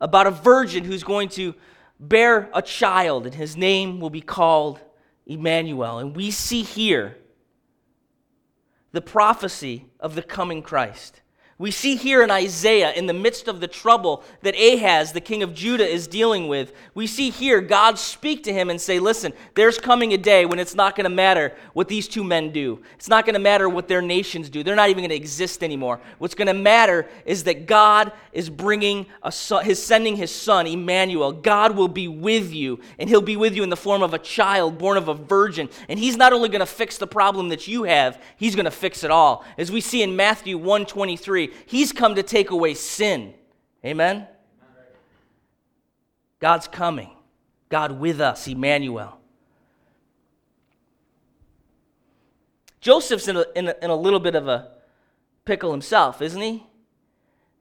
about 0.00 0.28
a 0.28 0.30
virgin 0.30 0.84
who's 0.84 1.02
going 1.02 1.28
to 1.30 1.56
bear 1.98 2.50
a 2.54 2.62
child, 2.62 3.26
and 3.26 3.34
his 3.34 3.56
name 3.56 3.98
will 3.98 4.10
be 4.10 4.20
called 4.20 4.78
Emmanuel. 5.26 5.98
And 5.98 6.14
we 6.14 6.30
see 6.30 6.62
here 6.62 7.16
the 8.94 9.02
prophecy 9.02 9.86
of 9.98 10.14
the 10.14 10.22
coming 10.22 10.62
Christ. 10.62 11.20
We 11.56 11.70
see 11.70 11.94
here 11.94 12.24
in 12.24 12.32
Isaiah, 12.32 12.92
in 12.92 13.06
the 13.06 13.12
midst 13.12 13.46
of 13.46 13.60
the 13.60 13.68
trouble 13.68 14.24
that 14.42 14.56
Ahaz, 14.56 15.12
the 15.12 15.20
king 15.20 15.44
of 15.44 15.54
Judah, 15.54 15.86
is 15.86 16.08
dealing 16.08 16.48
with, 16.48 16.72
we 16.94 17.06
see 17.06 17.30
here 17.30 17.60
God 17.60 17.96
speak 17.96 18.42
to 18.44 18.52
him 18.52 18.70
and 18.70 18.80
say, 18.80 18.98
Listen, 18.98 19.32
there's 19.54 19.78
coming 19.78 20.12
a 20.12 20.18
day 20.18 20.46
when 20.46 20.58
it's 20.58 20.74
not 20.74 20.96
going 20.96 21.04
to 21.04 21.10
matter 21.10 21.54
what 21.72 21.86
these 21.86 22.08
two 22.08 22.24
men 22.24 22.50
do. 22.50 22.82
It's 22.96 23.08
not 23.08 23.24
going 23.24 23.34
to 23.34 23.40
matter 23.40 23.68
what 23.68 23.86
their 23.86 24.02
nations 24.02 24.50
do. 24.50 24.64
They're 24.64 24.74
not 24.74 24.90
even 24.90 25.02
going 25.02 25.10
to 25.10 25.16
exist 25.16 25.62
anymore. 25.62 26.00
What's 26.18 26.34
going 26.34 26.48
to 26.48 26.54
matter 26.54 27.06
is 27.24 27.44
that 27.44 27.66
God 27.66 28.10
is 28.32 28.50
bringing 28.50 29.06
a 29.22 29.30
son, 29.30 29.64
his 29.64 29.80
sending 29.80 30.16
his 30.16 30.34
son, 30.34 30.66
Emmanuel. 30.66 31.30
God 31.30 31.76
will 31.76 31.86
be 31.86 32.08
with 32.08 32.52
you, 32.52 32.80
and 32.98 33.08
he'll 33.08 33.20
be 33.20 33.36
with 33.36 33.54
you 33.54 33.62
in 33.62 33.70
the 33.70 33.76
form 33.76 34.02
of 34.02 34.12
a 34.12 34.18
child 34.18 34.76
born 34.76 34.96
of 34.96 35.06
a 35.06 35.14
virgin. 35.14 35.68
And 35.88 36.00
he's 36.00 36.16
not 36.16 36.32
only 36.32 36.48
going 36.48 36.60
to 36.60 36.66
fix 36.66 36.98
the 36.98 37.06
problem 37.06 37.50
that 37.50 37.68
you 37.68 37.84
have, 37.84 38.20
he's 38.36 38.56
going 38.56 38.64
to 38.64 38.72
fix 38.72 39.04
it 39.04 39.12
all. 39.12 39.44
As 39.56 39.70
we 39.70 39.80
see 39.80 40.02
in 40.02 40.16
Matthew 40.16 40.58
1 40.58 40.86
23, 40.86 41.43
He's 41.66 41.92
come 41.92 42.14
to 42.14 42.22
take 42.22 42.50
away 42.50 42.74
sin. 42.74 43.34
Amen? 43.84 44.26
God's 46.40 46.68
coming. 46.68 47.10
God 47.68 47.98
with 47.98 48.20
us, 48.20 48.46
Emmanuel. 48.46 49.18
Joseph's 52.80 53.28
in 53.28 53.36
a, 53.36 53.44
in 53.56 53.68
a, 53.68 53.74
in 53.82 53.90
a 53.90 53.96
little 53.96 54.20
bit 54.20 54.34
of 54.34 54.46
a 54.46 54.68
pickle 55.44 55.70
himself, 55.70 56.20
isn't 56.20 56.40
he? 56.40 56.66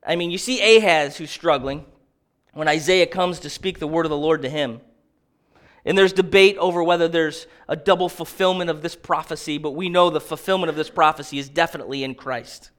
I 0.05 0.17
mean, 0.17 0.31
you 0.31 0.37
see 0.37 0.77
Ahaz 0.77 1.15
who's 1.17 1.31
struggling 1.31 1.85
when 2.53 2.67
Isaiah 2.67 3.07
comes 3.07 3.39
to 3.39 3.49
speak 3.49 3.79
the 3.79 3.87
word 3.87 4.05
of 4.05 4.09
the 4.09 4.17
Lord 4.17 4.41
to 4.41 4.49
him. 4.49 4.81
And 5.85 5.97
there's 5.97 6.13
debate 6.13 6.57
over 6.57 6.83
whether 6.83 7.07
there's 7.07 7.47
a 7.67 7.75
double 7.75 8.09
fulfillment 8.09 8.69
of 8.69 8.81
this 8.81 8.95
prophecy, 8.95 9.57
but 9.57 9.71
we 9.71 9.89
know 9.89 10.09
the 10.09 10.21
fulfillment 10.21 10.69
of 10.69 10.75
this 10.75 10.89
prophecy 10.89 11.39
is 11.39 11.49
definitely 11.49 12.03
in 12.03 12.15
Christ. 12.15 12.71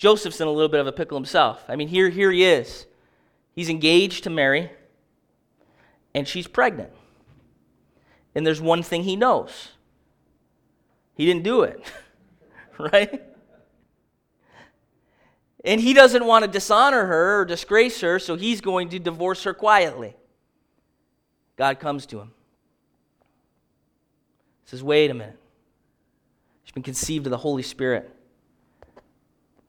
Joseph's 0.00 0.40
in 0.40 0.48
a 0.48 0.50
little 0.50 0.70
bit 0.70 0.80
of 0.80 0.86
a 0.86 0.92
pickle 0.92 1.18
himself. 1.18 1.62
I 1.68 1.76
mean, 1.76 1.88
here, 1.88 2.08
here 2.08 2.32
he 2.32 2.42
is. 2.42 2.86
He's 3.54 3.68
engaged 3.68 4.24
to 4.24 4.30
Mary, 4.30 4.70
and 6.14 6.26
she's 6.26 6.46
pregnant. 6.46 6.90
And 8.34 8.46
there's 8.46 8.62
one 8.62 8.82
thing 8.82 9.02
he 9.02 9.14
knows 9.14 9.72
he 11.14 11.26
didn't 11.26 11.42
do 11.42 11.64
it, 11.64 11.84
right? 12.78 13.22
And 15.66 15.82
he 15.82 15.92
doesn't 15.92 16.24
want 16.24 16.46
to 16.46 16.50
dishonor 16.50 17.04
her 17.04 17.42
or 17.42 17.44
disgrace 17.44 18.00
her, 18.00 18.18
so 18.18 18.36
he's 18.36 18.62
going 18.62 18.88
to 18.88 18.98
divorce 18.98 19.42
her 19.44 19.52
quietly. 19.52 20.16
God 21.56 21.78
comes 21.78 22.06
to 22.06 22.20
him. 22.20 22.32
He 24.64 24.70
Says, 24.70 24.82
wait 24.82 25.10
a 25.10 25.14
minute. 25.14 25.38
She's 26.64 26.72
been 26.72 26.82
conceived 26.82 27.26
of 27.26 27.30
the 27.32 27.36
Holy 27.36 27.62
Spirit. 27.62 28.10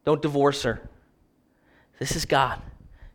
Don't 0.06 0.22
divorce 0.22 0.64
her. 0.64 0.90
This 2.00 2.16
is 2.16 2.26
God 2.26 2.62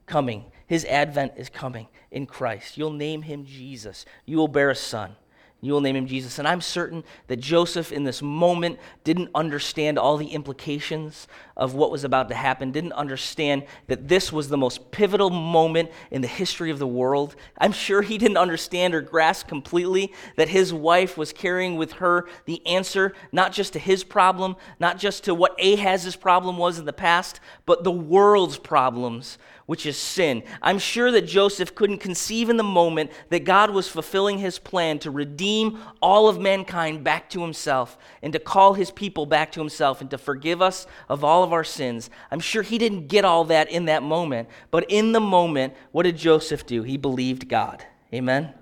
coming. 0.06 0.44
His 0.66 0.84
advent 0.84 1.32
is 1.36 1.48
coming 1.48 1.88
in 2.10 2.26
Christ. 2.26 2.76
You'll 2.76 2.92
name 2.92 3.22
him 3.22 3.44
Jesus. 3.44 4.04
You 4.24 4.36
will 4.38 4.48
bear 4.48 4.70
a 4.70 4.74
son. 4.74 5.16
You 5.60 5.72
will 5.72 5.80
name 5.80 5.96
him 5.96 6.06
Jesus. 6.06 6.38
And 6.38 6.46
I'm 6.46 6.60
certain 6.60 7.02
that 7.26 7.40
Joseph, 7.40 7.90
in 7.90 8.04
this 8.04 8.22
moment, 8.22 8.78
didn't 9.04 9.30
understand 9.34 9.98
all 9.98 10.16
the 10.16 10.28
implications 10.28 11.26
of 11.56 11.74
what 11.74 11.90
was 11.90 12.04
about 12.04 12.28
to 12.28 12.34
happen, 12.34 12.70
didn't 12.70 12.92
understand 12.92 13.64
that 13.86 14.08
this 14.08 14.32
was 14.32 14.48
the 14.48 14.56
most 14.56 14.90
pivotal 14.90 15.30
moment 15.30 15.90
in 16.10 16.20
the 16.20 16.28
history 16.28 16.70
of 16.70 16.78
the 16.78 16.86
world. 16.86 17.34
I'm 17.58 17.72
sure 17.72 18.02
he 18.02 18.18
didn't 18.18 18.36
understand 18.36 18.94
or 18.94 19.00
grasp 19.00 19.48
completely 19.48 20.12
that 20.36 20.48
his 20.48 20.72
wife 20.72 21.16
was 21.16 21.32
carrying 21.32 21.76
with 21.76 21.92
her 21.94 22.28
the 22.44 22.64
answer, 22.66 23.14
not 23.32 23.52
just 23.52 23.72
to 23.72 23.78
his 23.78 24.04
problem, 24.04 24.56
not 24.78 24.98
just 24.98 25.24
to 25.24 25.34
what 25.34 25.58
Ahaz's 25.58 26.16
problem 26.16 26.58
was 26.58 26.78
in 26.78 26.84
the 26.84 26.92
past, 26.92 27.40
but 27.64 27.84
the 27.84 27.92
world's 27.92 28.58
problems 28.58 29.38
which 29.66 29.84
is 29.84 29.96
sin. 29.96 30.42
I'm 30.62 30.78
sure 30.78 31.10
that 31.10 31.22
Joseph 31.22 31.74
couldn't 31.74 31.98
conceive 31.98 32.48
in 32.48 32.56
the 32.56 32.62
moment 32.62 33.10
that 33.30 33.44
God 33.44 33.70
was 33.70 33.88
fulfilling 33.88 34.38
his 34.38 34.58
plan 34.58 34.98
to 35.00 35.10
redeem 35.10 35.78
all 36.00 36.28
of 36.28 36.40
mankind 36.40 37.04
back 37.04 37.28
to 37.30 37.42
himself 37.42 37.98
and 38.22 38.32
to 38.32 38.38
call 38.38 38.74
his 38.74 38.90
people 38.92 39.26
back 39.26 39.52
to 39.52 39.60
himself 39.60 40.00
and 40.00 40.10
to 40.10 40.18
forgive 40.18 40.62
us 40.62 40.86
of 41.08 41.24
all 41.24 41.42
of 41.46 41.52
our 41.52 41.64
sins. 41.64 42.10
I'm 42.30 42.40
sure 42.40 42.62
he 42.62 42.76
didn't 42.76 43.08
get 43.08 43.24
all 43.24 43.44
that 43.44 43.70
in 43.70 43.86
that 43.86 44.02
moment, 44.02 44.48
but 44.70 44.84
in 44.90 45.12
the 45.12 45.20
moment, 45.20 45.74
what 45.92 46.02
did 46.02 46.16
Joseph 46.16 46.66
do? 46.66 46.82
He 46.82 46.96
believed 46.96 47.48
God. 47.48 47.84
Amen. 48.12 48.52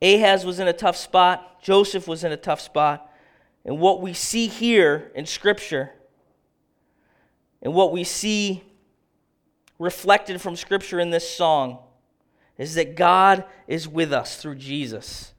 Ahaz 0.00 0.44
was 0.44 0.58
in 0.58 0.68
a 0.68 0.72
tough 0.72 0.96
spot. 0.96 1.62
Joseph 1.62 2.06
was 2.06 2.22
in 2.22 2.32
a 2.32 2.36
tough 2.36 2.60
spot. 2.60 3.12
And 3.64 3.78
what 3.78 4.00
we 4.00 4.12
see 4.12 4.46
here 4.46 5.10
in 5.14 5.26
Scripture, 5.26 5.92
and 7.60 7.74
what 7.74 7.92
we 7.92 8.04
see 8.04 8.62
reflected 9.78 10.40
from 10.40 10.54
Scripture 10.54 11.00
in 11.00 11.10
this 11.10 11.28
song, 11.28 11.78
is 12.58 12.74
that 12.76 12.94
God 12.94 13.44
is 13.66 13.88
with 13.88 14.12
us 14.12 14.40
through 14.40 14.54
Jesus. 14.56 15.34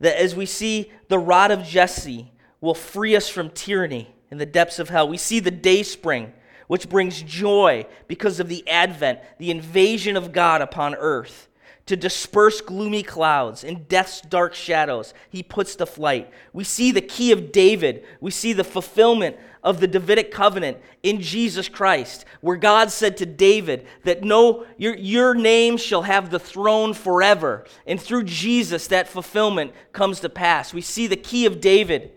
That 0.00 0.20
as 0.20 0.34
we 0.34 0.46
see 0.46 0.92
the 1.08 1.18
rod 1.18 1.50
of 1.50 1.64
Jesse 1.64 2.32
will 2.60 2.74
free 2.74 3.16
us 3.16 3.28
from 3.28 3.50
tyranny 3.50 4.14
in 4.30 4.38
the 4.38 4.46
depths 4.46 4.78
of 4.78 4.88
hell, 4.88 5.08
we 5.08 5.16
see 5.16 5.40
the 5.40 5.50
day 5.50 5.82
spring, 5.82 6.32
which 6.66 6.88
brings 6.88 7.22
joy 7.22 7.86
because 8.06 8.40
of 8.40 8.48
the 8.48 8.68
advent, 8.68 9.20
the 9.38 9.50
invasion 9.50 10.16
of 10.16 10.32
God 10.32 10.60
upon 10.60 10.94
earth 10.94 11.48
to 11.88 11.96
disperse 11.96 12.60
gloomy 12.60 13.02
clouds 13.02 13.64
and 13.64 13.88
death's 13.88 14.20
dark 14.20 14.54
shadows. 14.54 15.14
He 15.30 15.42
puts 15.42 15.74
to 15.76 15.86
flight. 15.86 16.30
We 16.52 16.62
see 16.62 16.92
the 16.92 17.00
key 17.00 17.32
of 17.32 17.50
David. 17.50 18.04
We 18.20 18.30
see 18.30 18.52
the 18.52 18.62
fulfillment 18.62 19.38
of 19.68 19.80
the 19.80 19.86
Davidic 19.86 20.30
covenant 20.30 20.78
in 21.02 21.20
Jesus 21.20 21.68
Christ, 21.68 22.24
where 22.40 22.56
God 22.56 22.90
said 22.90 23.18
to 23.18 23.26
David 23.26 23.86
that 24.04 24.24
no, 24.24 24.64
your, 24.78 24.96
your 24.96 25.34
name 25.34 25.76
shall 25.76 26.00
have 26.02 26.30
the 26.30 26.38
throne 26.38 26.94
forever. 26.94 27.66
And 27.86 28.00
through 28.00 28.24
Jesus, 28.24 28.86
that 28.86 29.08
fulfillment 29.08 29.74
comes 29.92 30.20
to 30.20 30.30
pass. 30.30 30.72
We 30.72 30.80
see 30.80 31.06
the 31.06 31.16
key 31.16 31.44
of 31.44 31.60
David, 31.60 32.12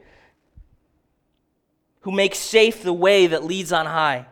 who 2.04 2.14
makes 2.14 2.38
safe 2.38 2.84
the 2.84 2.94
way 2.94 3.28
that 3.28 3.44
leads 3.44 3.74
on 3.74 3.86
high. 3.86 4.28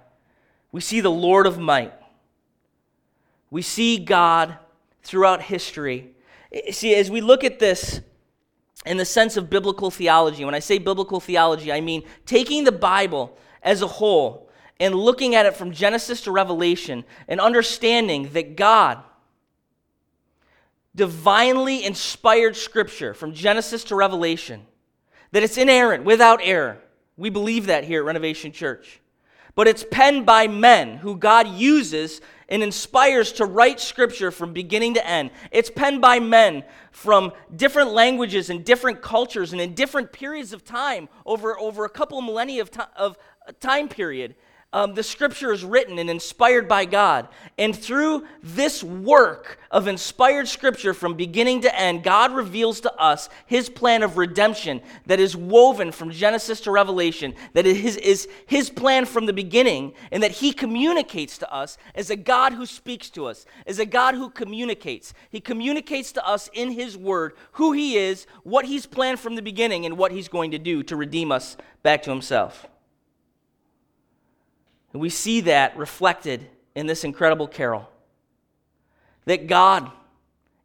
We 0.71 0.79
see 0.79 1.01
the 1.01 1.11
Lord 1.11 1.45
of 1.45 1.59
might. 1.59 1.93
We 3.49 3.63
see 3.63 3.97
God 3.97 4.57
throughout 5.03 5.41
history. 5.41 6.13
See, 6.71 6.95
as 6.95 7.11
we 7.11 7.19
look 7.19 7.43
at 7.43 7.59
this 7.59 7.99
in 8.85 8.97
the 8.97 9.05
sense 9.05 9.37
of 9.37 9.49
biblical 9.49 9.91
theology, 9.91 10.45
when 10.45 10.55
I 10.55 10.59
say 10.59 10.77
biblical 10.77 11.19
theology, 11.19 11.71
I 11.71 11.81
mean 11.81 12.03
taking 12.25 12.63
the 12.63 12.71
Bible 12.71 13.37
as 13.61 13.81
a 13.81 13.87
whole 13.87 14.49
and 14.79 14.95
looking 14.95 15.35
at 15.35 15.45
it 15.45 15.55
from 15.55 15.71
Genesis 15.71 16.21
to 16.21 16.31
Revelation 16.31 17.03
and 17.27 17.41
understanding 17.41 18.29
that 18.33 18.55
God 18.55 18.99
divinely 20.95 21.83
inspired 21.83 22.55
scripture 22.55 23.13
from 23.13 23.33
Genesis 23.33 23.83
to 23.85 23.95
Revelation, 23.95 24.65
that 25.31 25.43
it's 25.43 25.57
inerrant, 25.57 26.03
without 26.03 26.39
error. 26.41 26.77
We 27.17 27.29
believe 27.29 27.67
that 27.67 27.83
here 27.83 28.01
at 28.01 28.05
Renovation 28.05 28.51
Church. 28.51 28.99
But 29.59 29.67
it's 29.67 29.83
penned 29.83 30.25
by 30.25 30.47
men 30.47 30.95
who 30.95 31.17
God 31.17 31.45
uses 31.49 32.21
and 32.47 32.63
inspires 32.63 33.33
to 33.33 33.45
write 33.45 33.81
scripture 33.81 34.31
from 34.31 34.53
beginning 34.53 34.93
to 34.93 35.05
end. 35.05 35.31
It's 35.51 35.69
penned 35.69 35.99
by 35.99 36.21
men 36.21 36.63
from 36.93 37.33
different 37.53 37.91
languages 37.91 38.49
and 38.49 38.63
different 38.63 39.01
cultures 39.01 39.51
and 39.51 39.61
in 39.61 39.73
different 39.73 40.13
periods 40.13 40.53
of 40.53 40.63
time 40.63 41.09
over, 41.25 41.59
over 41.59 41.83
a 41.83 41.89
couple 41.89 42.17
of 42.17 42.23
millennia 42.23 42.61
of, 42.61 42.71
of 42.95 43.17
uh, 43.45 43.51
time 43.59 43.89
period. 43.89 44.35
Um, 44.71 44.93
the 44.93 45.01
scripture 45.01 45.51
is 45.51 45.65
written 45.65 45.97
and 45.97 46.11
inspired 46.11 46.67
by 46.67 46.85
God. 46.85 47.27
And 47.57 47.75
through 47.75 48.27
this 48.43 48.83
work 48.83 49.57
of 49.71 49.87
inspired 49.87 50.47
scripture 50.47 50.93
from 50.93 51.15
beginning 51.15 51.61
to 51.61 51.79
end, 51.79 52.03
God 52.03 52.31
reveals 52.33 52.79
to 52.81 52.93
us 52.93 53.29
his 53.47 53.67
plan 53.67 54.03
of 54.03 54.17
redemption 54.17 54.81
that 55.07 55.19
is 55.19 55.35
woven 55.35 55.91
from 55.91 56.11
Genesis 56.11 56.61
to 56.61 56.71
Revelation, 56.71 57.33
that 57.53 57.65
is, 57.65 57.97
is 57.97 58.27
his 58.45 58.69
plan 58.69 59.05
from 59.05 59.25
the 59.25 59.33
beginning, 59.33 59.93
and 60.11 60.21
that 60.21 60.33
he 60.33 60.53
communicates 60.53 61.39
to 61.39 61.51
us 61.51 61.79
as 61.95 62.11
a 62.11 62.15
God 62.15 62.53
who 62.53 62.67
speaks 62.67 63.09
to 63.09 63.25
us, 63.25 63.47
as 63.65 63.79
a 63.79 63.87
God 63.87 64.13
who 64.13 64.29
communicates. 64.29 65.15
He 65.31 65.39
communicates 65.39 66.11
to 66.11 66.27
us 66.27 66.47
in 66.53 66.69
his 66.69 66.95
word 66.95 67.33
who 67.53 67.71
he 67.71 67.97
is, 67.97 68.27
what 68.43 68.65
he's 68.65 68.85
planned 68.85 69.19
from 69.19 69.33
the 69.33 69.41
beginning, 69.41 69.87
and 69.87 69.97
what 69.97 70.11
he's 70.11 70.27
going 70.27 70.51
to 70.51 70.59
do 70.59 70.83
to 70.83 70.95
redeem 70.95 71.31
us 71.31 71.57
back 71.81 72.03
to 72.03 72.11
himself. 72.11 72.67
And 74.93 75.01
we 75.01 75.09
see 75.09 75.41
that 75.41 75.77
reflected 75.77 76.47
in 76.75 76.87
this 76.87 77.03
incredible 77.03 77.47
carol 77.47 77.89
that 79.25 79.47
God 79.47 79.91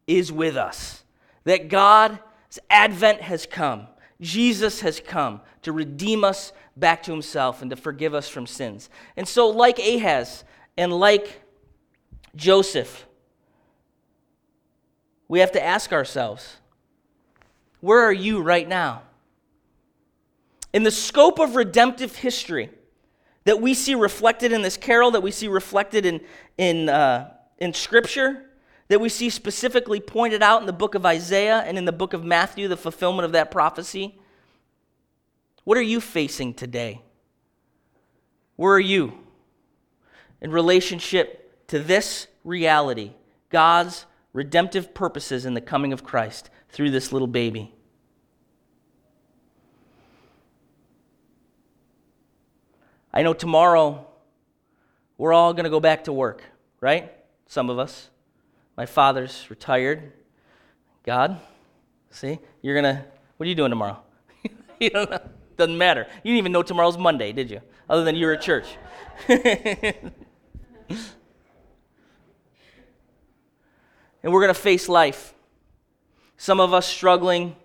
is 0.07 0.31
with 0.31 0.57
us, 0.57 1.03
that 1.43 1.69
God's 1.69 2.19
advent 2.69 3.21
has 3.21 3.45
come. 3.45 3.87
Jesus 4.21 4.81
has 4.81 4.99
come 4.99 5.41
to 5.61 5.71
redeem 5.71 6.23
us 6.23 6.53
back 6.75 7.03
to 7.03 7.11
himself 7.11 7.61
and 7.61 7.69
to 7.69 7.75
forgive 7.75 8.13
us 8.13 8.27
from 8.27 8.47
sins. 8.47 8.89
And 9.15 9.27
so, 9.27 9.49
like 9.49 9.77
Ahaz 9.77 10.43
and 10.77 10.91
like 10.91 11.41
Joseph, 12.35 13.05
we 15.27 15.39
have 15.39 15.51
to 15.51 15.63
ask 15.63 15.91
ourselves 15.91 16.57
where 17.81 18.01
are 18.01 18.13
you 18.13 18.41
right 18.41 18.67
now? 18.67 19.03
In 20.73 20.83
the 20.83 20.91
scope 20.91 21.39
of 21.39 21.55
redemptive 21.55 22.15
history 22.15 22.71
that 23.45 23.61
we 23.61 23.73
see 23.73 23.95
reflected 23.95 24.51
in 24.51 24.61
this 24.61 24.75
carol, 24.75 25.11
that 25.11 25.21
we 25.21 25.31
see 25.31 25.47
reflected 25.47 26.05
in, 26.05 26.19
in, 26.57 26.89
uh, 26.89 27.31
in 27.59 27.73
Scripture, 27.73 28.43
that 28.87 28.99
we 28.99 29.07
see 29.07 29.29
specifically 29.29 29.99
pointed 29.99 30.43
out 30.43 30.61
in 30.61 30.67
the 30.67 30.73
book 30.73 30.95
of 30.95 31.05
Isaiah 31.05 31.63
and 31.65 31.77
in 31.77 31.85
the 31.85 31.91
book 31.91 32.13
of 32.13 32.23
Matthew, 32.23 32.67
the 32.67 32.77
fulfillment 32.77 33.25
of 33.25 33.31
that 33.31 33.51
prophecy. 33.51 34.19
What 35.63 35.77
are 35.77 35.83
you 35.83 36.01
facing 36.01 36.53
today? 36.53 37.01
Where 38.55 38.73
are 38.73 38.79
you 38.79 39.13
in 40.41 40.51
relationship 40.51 41.67
to 41.67 41.79
this 41.79 42.27
reality, 42.43 43.11
God's 43.49 44.05
redemptive 44.33 44.93
purposes 44.93 45.45
in 45.45 45.53
the 45.53 45.61
coming 45.61 45.93
of 45.93 46.03
Christ 46.03 46.49
through 46.69 46.91
this 46.91 47.11
little 47.11 47.27
baby? 47.27 47.74
I 53.15 53.23
know 53.23 53.33
tomorrow 53.33 54.05
we're 55.17 55.31
all 55.31 55.53
going 55.53 55.63
to 55.63 55.69
go 55.69 55.79
back 55.79 56.03
to 56.03 56.13
work, 56.13 56.43
right? 56.81 57.13
Some 57.47 57.69
of 57.69 57.79
us. 57.79 58.09
My 58.75 58.85
father's 58.85 59.49
retired. 59.49 60.11
God, 61.03 61.39
see, 62.09 62.39
you're 62.61 62.79
going 62.79 62.95
to, 62.95 63.05
what 63.37 63.45
are 63.45 63.49
you 63.49 63.55
doing 63.55 63.69
tomorrow? 63.69 64.01
you 64.81 64.89
don't 64.89 65.09
know. 65.09 65.21
Doesn't 65.55 65.77
matter. 65.77 66.07
You 66.23 66.33
didn't 66.33 66.39
even 66.39 66.51
know 66.51 66.63
tomorrow's 66.63 66.97
Monday, 66.97 67.31
did 67.31 67.49
you? 67.49 67.61
Other 67.89 68.03
than 68.03 68.17
you're 68.17 68.33
at 68.33 68.41
church. 68.41 68.65
and 69.29 70.11
we're 74.23 74.41
going 74.41 74.53
to 74.53 74.53
face 74.53 74.89
life. 74.89 75.33
Some 76.35 76.59
of 76.59 76.73
us 76.73 76.85
struggling 76.85 77.55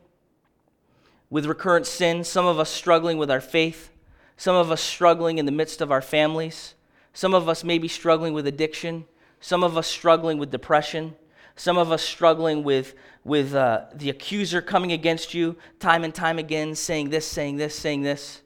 with 1.29 1.47
recurrent 1.47 1.87
sin, 1.87 2.23
some 2.23 2.47
of 2.47 2.61
us 2.61 2.71
struggling 2.71 3.19
with 3.19 3.33
our 3.33 3.41
faith, 3.41 3.91
some 4.41 4.57
of 4.57 4.71
us 4.71 4.81
struggling 4.81 5.37
in 5.37 5.45
the 5.45 5.53
midst 5.53 5.83
of 5.83 5.93
our 5.93 6.01
families, 6.01 6.75
some 7.13 7.35
of 7.35 7.47
us 7.47 7.63
maybe 7.63 7.87
struggling 7.87 8.33
with 8.33 8.47
addiction, 8.47 9.05
some 9.39 9.63
of 9.63 9.77
us 9.77 9.87
struggling 9.87 10.39
with 10.39 10.51
depression, 10.51 11.15
some 11.57 11.77
of 11.77 11.93
us 11.93 12.03
struggling 12.03 12.65
with, 12.65 12.95
with 13.23 13.55
uh, 13.55 13.85
the 13.95 14.09
accuser 14.09 14.63
coming 14.63 14.93
against 14.93 15.35
you 15.35 15.57
time 15.79 16.05
and 16.05 16.15
time 16.15 16.39
again, 16.39 16.75
saying 16.75 17.11
this, 17.11 17.27
saying 17.27 17.59
this, 17.59 17.75
saying 17.75 18.01
this. 18.01 18.41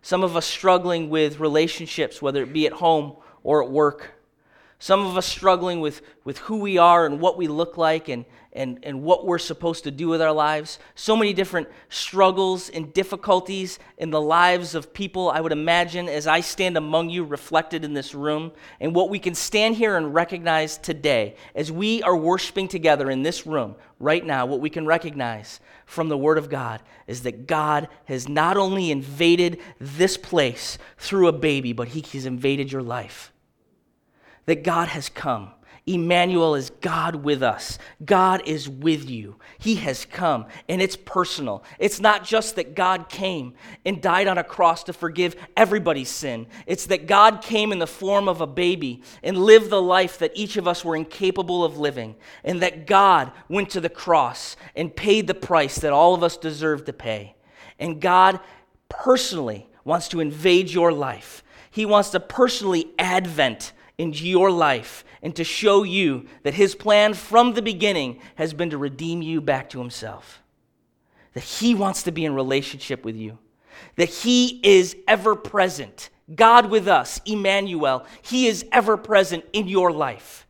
Some 0.00 0.22
of 0.22 0.38
us 0.38 0.46
struggling 0.46 1.10
with 1.10 1.38
relationships, 1.38 2.22
whether 2.22 2.42
it 2.42 2.54
be 2.54 2.66
at 2.66 2.72
home 2.72 3.16
or 3.42 3.62
at 3.62 3.70
work. 3.70 4.19
Some 4.82 5.04
of 5.04 5.18
us 5.18 5.26
struggling 5.26 5.82
with, 5.82 6.00
with 6.24 6.38
who 6.38 6.56
we 6.56 6.78
are 6.78 7.04
and 7.04 7.20
what 7.20 7.36
we 7.36 7.48
look 7.48 7.76
like 7.76 8.08
and, 8.08 8.24
and, 8.54 8.78
and 8.82 9.02
what 9.02 9.26
we're 9.26 9.36
supposed 9.36 9.84
to 9.84 9.90
do 9.90 10.08
with 10.08 10.22
our 10.22 10.32
lives. 10.32 10.78
So 10.94 11.14
many 11.14 11.34
different 11.34 11.68
struggles 11.90 12.70
and 12.70 12.90
difficulties 12.94 13.78
in 13.98 14.08
the 14.08 14.22
lives 14.22 14.74
of 14.74 14.94
people, 14.94 15.30
I 15.30 15.42
would 15.42 15.52
imagine, 15.52 16.08
as 16.08 16.26
I 16.26 16.40
stand 16.40 16.78
among 16.78 17.10
you 17.10 17.24
reflected 17.24 17.84
in 17.84 17.92
this 17.92 18.14
room. 18.14 18.52
And 18.80 18.94
what 18.94 19.10
we 19.10 19.18
can 19.18 19.34
stand 19.34 19.76
here 19.76 19.98
and 19.98 20.14
recognize 20.14 20.78
today, 20.78 21.36
as 21.54 21.70
we 21.70 22.02
are 22.02 22.16
worshiping 22.16 22.66
together 22.66 23.10
in 23.10 23.22
this 23.22 23.46
room 23.46 23.76
right 23.98 24.24
now, 24.24 24.46
what 24.46 24.60
we 24.60 24.70
can 24.70 24.86
recognize 24.86 25.60
from 25.84 26.08
the 26.08 26.16
Word 26.16 26.38
of 26.38 26.48
God 26.48 26.80
is 27.06 27.24
that 27.24 27.46
God 27.46 27.86
has 28.06 28.30
not 28.30 28.56
only 28.56 28.90
invaded 28.90 29.60
this 29.78 30.16
place 30.16 30.78
through 30.96 31.28
a 31.28 31.32
baby, 31.32 31.74
but 31.74 31.88
He 31.88 32.00
has 32.16 32.24
invaded 32.24 32.72
your 32.72 32.82
life 32.82 33.30
that 34.50 34.64
God 34.64 34.88
has 34.88 35.08
come. 35.08 35.52
Emmanuel 35.86 36.56
is 36.56 36.70
God 36.80 37.14
with 37.14 37.40
us. 37.40 37.78
God 38.04 38.42
is 38.46 38.68
with 38.68 39.08
you. 39.08 39.36
He 39.60 39.76
has 39.76 40.04
come, 40.04 40.46
and 40.68 40.82
it's 40.82 40.96
personal. 40.96 41.62
It's 41.78 42.00
not 42.00 42.24
just 42.24 42.56
that 42.56 42.74
God 42.74 43.08
came 43.08 43.54
and 43.84 44.02
died 44.02 44.26
on 44.26 44.38
a 44.38 44.44
cross 44.44 44.82
to 44.84 44.92
forgive 44.92 45.36
everybody's 45.56 46.08
sin, 46.08 46.48
it's 46.66 46.86
that 46.86 47.06
God 47.06 47.42
came 47.42 47.70
in 47.70 47.78
the 47.78 47.86
form 47.86 48.28
of 48.28 48.40
a 48.40 48.46
baby 48.46 49.04
and 49.22 49.38
lived 49.38 49.70
the 49.70 49.80
life 49.80 50.18
that 50.18 50.32
each 50.34 50.56
of 50.56 50.66
us 50.66 50.84
were 50.84 50.96
incapable 50.96 51.62
of 51.62 51.78
living, 51.78 52.16
and 52.42 52.60
that 52.60 52.88
God 52.88 53.30
went 53.48 53.70
to 53.70 53.80
the 53.80 53.88
cross 53.88 54.56
and 54.74 54.96
paid 54.96 55.28
the 55.28 55.34
price 55.34 55.76
that 55.76 55.92
all 55.92 56.12
of 56.12 56.24
us 56.24 56.36
deserve 56.36 56.86
to 56.86 56.92
pay. 56.92 57.36
And 57.78 58.00
God 58.00 58.40
personally 58.88 59.68
wants 59.84 60.08
to 60.08 60.18
invade 60.18 60.70
your 60.70 60.92
life, 60.92 61.44
He 61.70 61.86
wants 61.86 62.10
to 62.10 62.18
personally 62.18 62.88
advent 62.98 63.74
into 64.00 64.26
your 64.26 64.50
life 64.50 65.04
and 65.22 65.36
to 65.36 65.44
show 65.44 65.82
you 65.82 66.26
that 66.42 66.54
his 66.54 66.74
plan 66.74 67.14
from 67.14 67.52
the 67.52 67.62
beginning 67.62 68.18
has 68.36 68.54
been 68.54 68.70
to 68.70 68.78
redeem 68.78 69.22
you 69.22 69.40
back 69.40 69.68
to 69.70 69.78
himself. 69.78 70.40
That 71.34 71.44
he 71.44 71.74
wants 71.74 72.02
to 72.04 72.12
be 72.12 72.24
in 72.24 72.34
relationship 72.34 73.04
with 73.04 73.16
you. 73.16 73.38
That 73.96 74.08
he 74.08 74.60
is 74.62 74.96
ever 75.06 75.36
present. 75.36 76.10
God 76.34 76.70
with 76.70 76.88
us, 76.88 77.20
Emmanuel, 77.26 78.06
he 78.22 78.46
is 78.46 78.64
ever 78.72 78.96
present 78.96 79.44
in 79.52 79.68
your 79.68 79.92
life. 79.92 80.46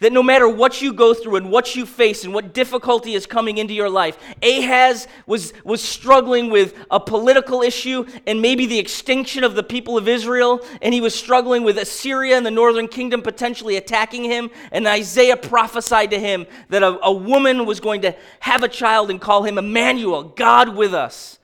That 0.00 0.12
no 0.12 0.22
matter 0.22 0.46
what 0.46 0.82
you 0.82 0.92
go 0.92 1.14
through 1.14 1.36
and 1.36 1.50
what 1.50 1.74
you 1.74 1.86
face 1.86 2.24
and 2.24 2.34
what 2.34 2.52
difficulty 2.52 3.14
is 3.14 3.24
coming 3.24 3.56
into 3.56 3.72
your 3.72 3.88
life, 3.88 4.18
Ahaz 4.42 5.08
was, 5.26 5.54
was 5.64 5.82
struggling 5.82 6.50
with 6.50 6.74
a 6.90 7.00
political 7.00 7.62
issue 7.62 8.04
and 8.26 8.42
maybe 8.42 8.66
the 8.66 8.78
extinction 8.78 9.42
of 9.42 9.54
the 9.54 9.62
people 9.62 9.96
of 9.96 10.06
Israel, 10.06 10.60
and 10.82 10.92
he 10.92 11.00
was 11.00 11.14
struggling 11.14 11.62
with 11.62 11.78
Assyria 11.78 12.36
and 12.36 12.44
the 12.44 12.50
northern 12.50 12.88
kingdom 12.88 13.22
potentially 13.22 13.76
attacking 13.76 14.24
him. 14.24 14.50
And 14.70 14.86
Isaiah 14.86 15.36
prophesied 15.36 16.10
to 16.10 16.18
him 16.18 16.46
that 16.68 16.82
a, 16.82 16.98
a 17.02 17.12
woman 17.12 17.64
was 17.64 17.80
going 17.80 18.02
to 18.02 18.14
have 18.40 18.62
a 18.62 18.68
child 18.68 19.10
and 19.10 19.20
call 19.20 19.44
him 19.44 19.56
Emmanuel, 19.56 20.24
God 20.24 20.76
with 20.76 20.92
us. 20.92 21.38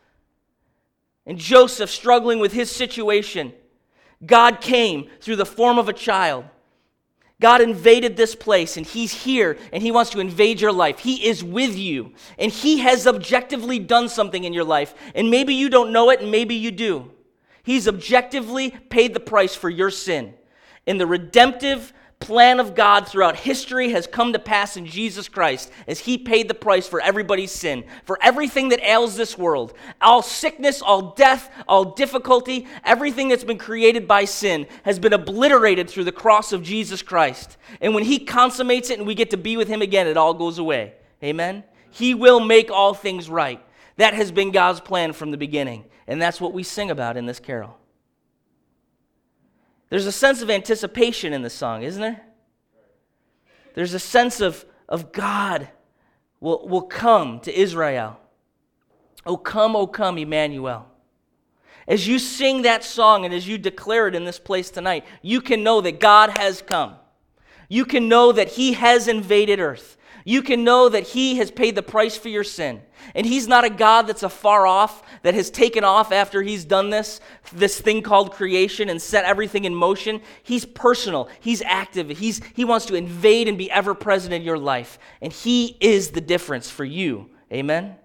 And 1.25 1.39
Joseph 1.39 1.89
struggling 1.89 2.39
with 2.39 2.53
his 2.53 2.71
situation. 2.71 3.55
God 4.25 4.61
came 4.61 5.09
through 5.21 5.37
the 5.37 5.47
form 5.47 5.79
of 5.79 5.89
a 5.89 5.93
child. 5.93 6.45
God 7.43 7.61
invaded 7.61 8.17
this 8.17 8.37
place 8.37 8.77
and 8.77 8.87
He's 8.87 9.13
here 9.13 9.59
and 9.73 9.83
He 9.83 9.91
wants 9.91 10.13
to 10.13 10.21
invade 10.21 10.61
your 10.61 10.73
life. 10.73 11.01
He 11.01 11.27
is 11.27 11.43
with 11.43 11.77
you 11.77 12.13
and 12.39 12.53
He 12.53 12.79
has 12.79 13.07
objectively 13.07 13.81
done 13.81 14.09
something 14.09 14.45
in 14.45 14.55
your 14.55 14.65
life. 14.65 14.95
And 15.15 15.29
maybe 15.29 15.53
you 15.53 15.69
don't 15.69 15.93
know 15.93 16.09
it 16.11 16.21
and 16.21 16.31
maybe 16.31 16.55
you 16.55 16.71
do. 16.71 17.11
He's 17.65 17.89
objectively 17.89 18.71
paid 18.71 19.13
the 19.13 19.21
price 19.21 19.57
for 19.57 19.69
your 19.69 19.91
sin. 19.91 20.35
In 20.87 20.99
the 20.99 21.07
redemptive 21.07 21.93
plan 22.23 22.61
of 22.61 22.75
God 22.75 23.09
throughout 23.09 23.37
history 23.37 23.91
has 23.91 24.07
come 24.07 24.33
to 24.33 24.39
pass 24.39 24.77
in 24.77 24.87
Jesus 24.87 25.29
Christ 25.29 25.71
as 25.87 25.99
He 25.99 26.17
paid 26.17 26.49
the 26.49 26.55
price 26.55 26.87
for 26.87 27.01
everybody's 27.01 27.51
sin, 27.51 27.85
for 28.05 28.19
everything 28.23 28.69
that 28.69 28.81
ails 28.89 29.17
this 29.17 29.37
world. 29.37 29.75
All 30.01 30.23
sickness, 30.23 30.81
all 30.81 31.15
death, 31.15 31.51
all 31.67 31.85
difficulty, 31.85 32.69
everything 32.85 33.29
that's 33.29 33.45
been 33.45 33.59
created 33.59 34.07
by 34.07 34.25
sin 34.25 34.67
has 34.85 34.99
been 34.99 35.13
obliterated 35.13 35.91
through 35.91 36.05
the 36.05 36.13
cross 36.13 36.53
of 36.53 36.63
Jesus 36.63 37.03
Christ. 37.03 37.57
And 37.81 37.95
when 37.95 38.05
He 38.05 38.21
consummates 38.21 38.89
it 38.89 38.99
and 38.99 39.07
we 39.07 39.17
get 39.17 39.31
to 39.31 39.37
be 39.37 39.57
with 39.57 39.69
Him 39.69 39.83
again, 39.83 40.07
it 40.07 40.17
all 40.17 40.35
goes 40.35 40.59
away. 40.59 40.95
Amen? 41.23 41.65
He 41.91 42.15
will 42.15 42.41
make 42.41 42.71
all 42.71 42.95
things 42.95 43.29
right. 43.29 43.61
That 43.97 44.15
has 44.15 44.31
been 44.31 44.53
God's 44.53 44.81
plan 44.81 45.13
from 45.13 45.33
the 45.33 45.37
beginning. 45.37 45.85
And 46.07 46.23
that's 46.23 46.41
what 46.41 46.53
we 46.53 46.63
sing 46.63 46.91
about 46.91 47.17
in 47.17 47.27
this 47.27 47.41
carol. 47.41 47.77
There's 49.93 50.07
a 50.07 50.11
sense 50.11 50.41
of 50.41 50.49
anticipation 50.49 51.35
in 51.35 51.43
the 51.43 51.51
song, 51.51 51.83
isn't 51.83 52.01
there? 52.01 52.23
There's 53.75 53.93
a 53.93 53.99
sense 53.99 54.41
of, 54.41 54.65
of 54.89 55.13
God 55.13 55.69
will, 56.41 56.67
will 56.67 56.81
come 56.81 57.41
to 57.41 57.55
Israel. 57.55 58.19
Oh, 59.27 59.37
come, 59.37 59.77
oh, 59.77 59.87
come, 59.87 60.17
Emmanuel. 60.17 60.87
As 61.87 62.09
you 62.09 62.19
sing 62.19 62.63
that 62.63 62.85
song 62.85 63.27
and 63.27 63.35
as 63.35 63.47
you 63.47 63.59
declare 63.59 64.09
it 64.09 64.15
in 64.15 64.25
this 64.25 64.39
place 64.39 64.71
tonight, 64.71 65.05
you 65.21 65.43
can 65.43 65.63
know 65.63 65.83
that 65.83 66.01
God 66.01 66.39
has 66.39 66.63
come. 66.63 66.95
You 67.69 67.85
can 67.85 68.09
know 68.09 68.33
that 68.33 68.53
He 68.53 68.73
has 68.73 69.09
invaded 69.09 69.61
earth 69.61 69.99
you 70.25 70.43
can 70.43 70.65
know 70.65 70.89
that 70.89 71.09
He 71.09 71.37
has 71.37 71.51
paid 71.51 71.75
the 71.75 71.83
price 71.83 72.17
for 72.17 72.29
your 72.29 72.45
sin. 72.45 72.83
And 73.15 73.27
He's 73.27 73.49
not 73.49 73.65
a 73.65 73.71
God 73.71 74.07
that's 74.07 74.23
afar 74.23 74.67
off, 74.67 75.03
that 75.23 75.35
has 75.35 75.51
taken 75.51 75.85
off 75.85 76.13
after 76.13 76.43
He's 76.43 76.65
done 76.65 76.91
this, 76.91 77.21
this 77.53 77.81
thing 77.81 78.03
called 78.03 78.33
creation 78.33 78.89
and 78.89 79.01
set 79.01 79.25
everything 79.25 79.65
in 79.65 79.75
motion. 79.75 80.21
He's 80.43 80.65
personal, 80.65 81.29
He's 81.41 81.63
active, 81.63 82.09
He's, 82.11 82.41
He 82.55 82.65
wants 82.65 82.87
to 82.87 82.95
invade 82.95 83.49
and 83.49 83.59
be 83.59 83.71
ever 83.71 83.95
present 83.95 84.33
in 84.33 84.43
your 84.43 84.59
life. 84.59 84.99
And 85.21 85.33
He 85.33 85.77
is 85.81 86.11
the 86.11 86.21
difference 86.21 86.71
for 86.71 86.85
you. 86.85 87.31
Amen? 87.53 87.97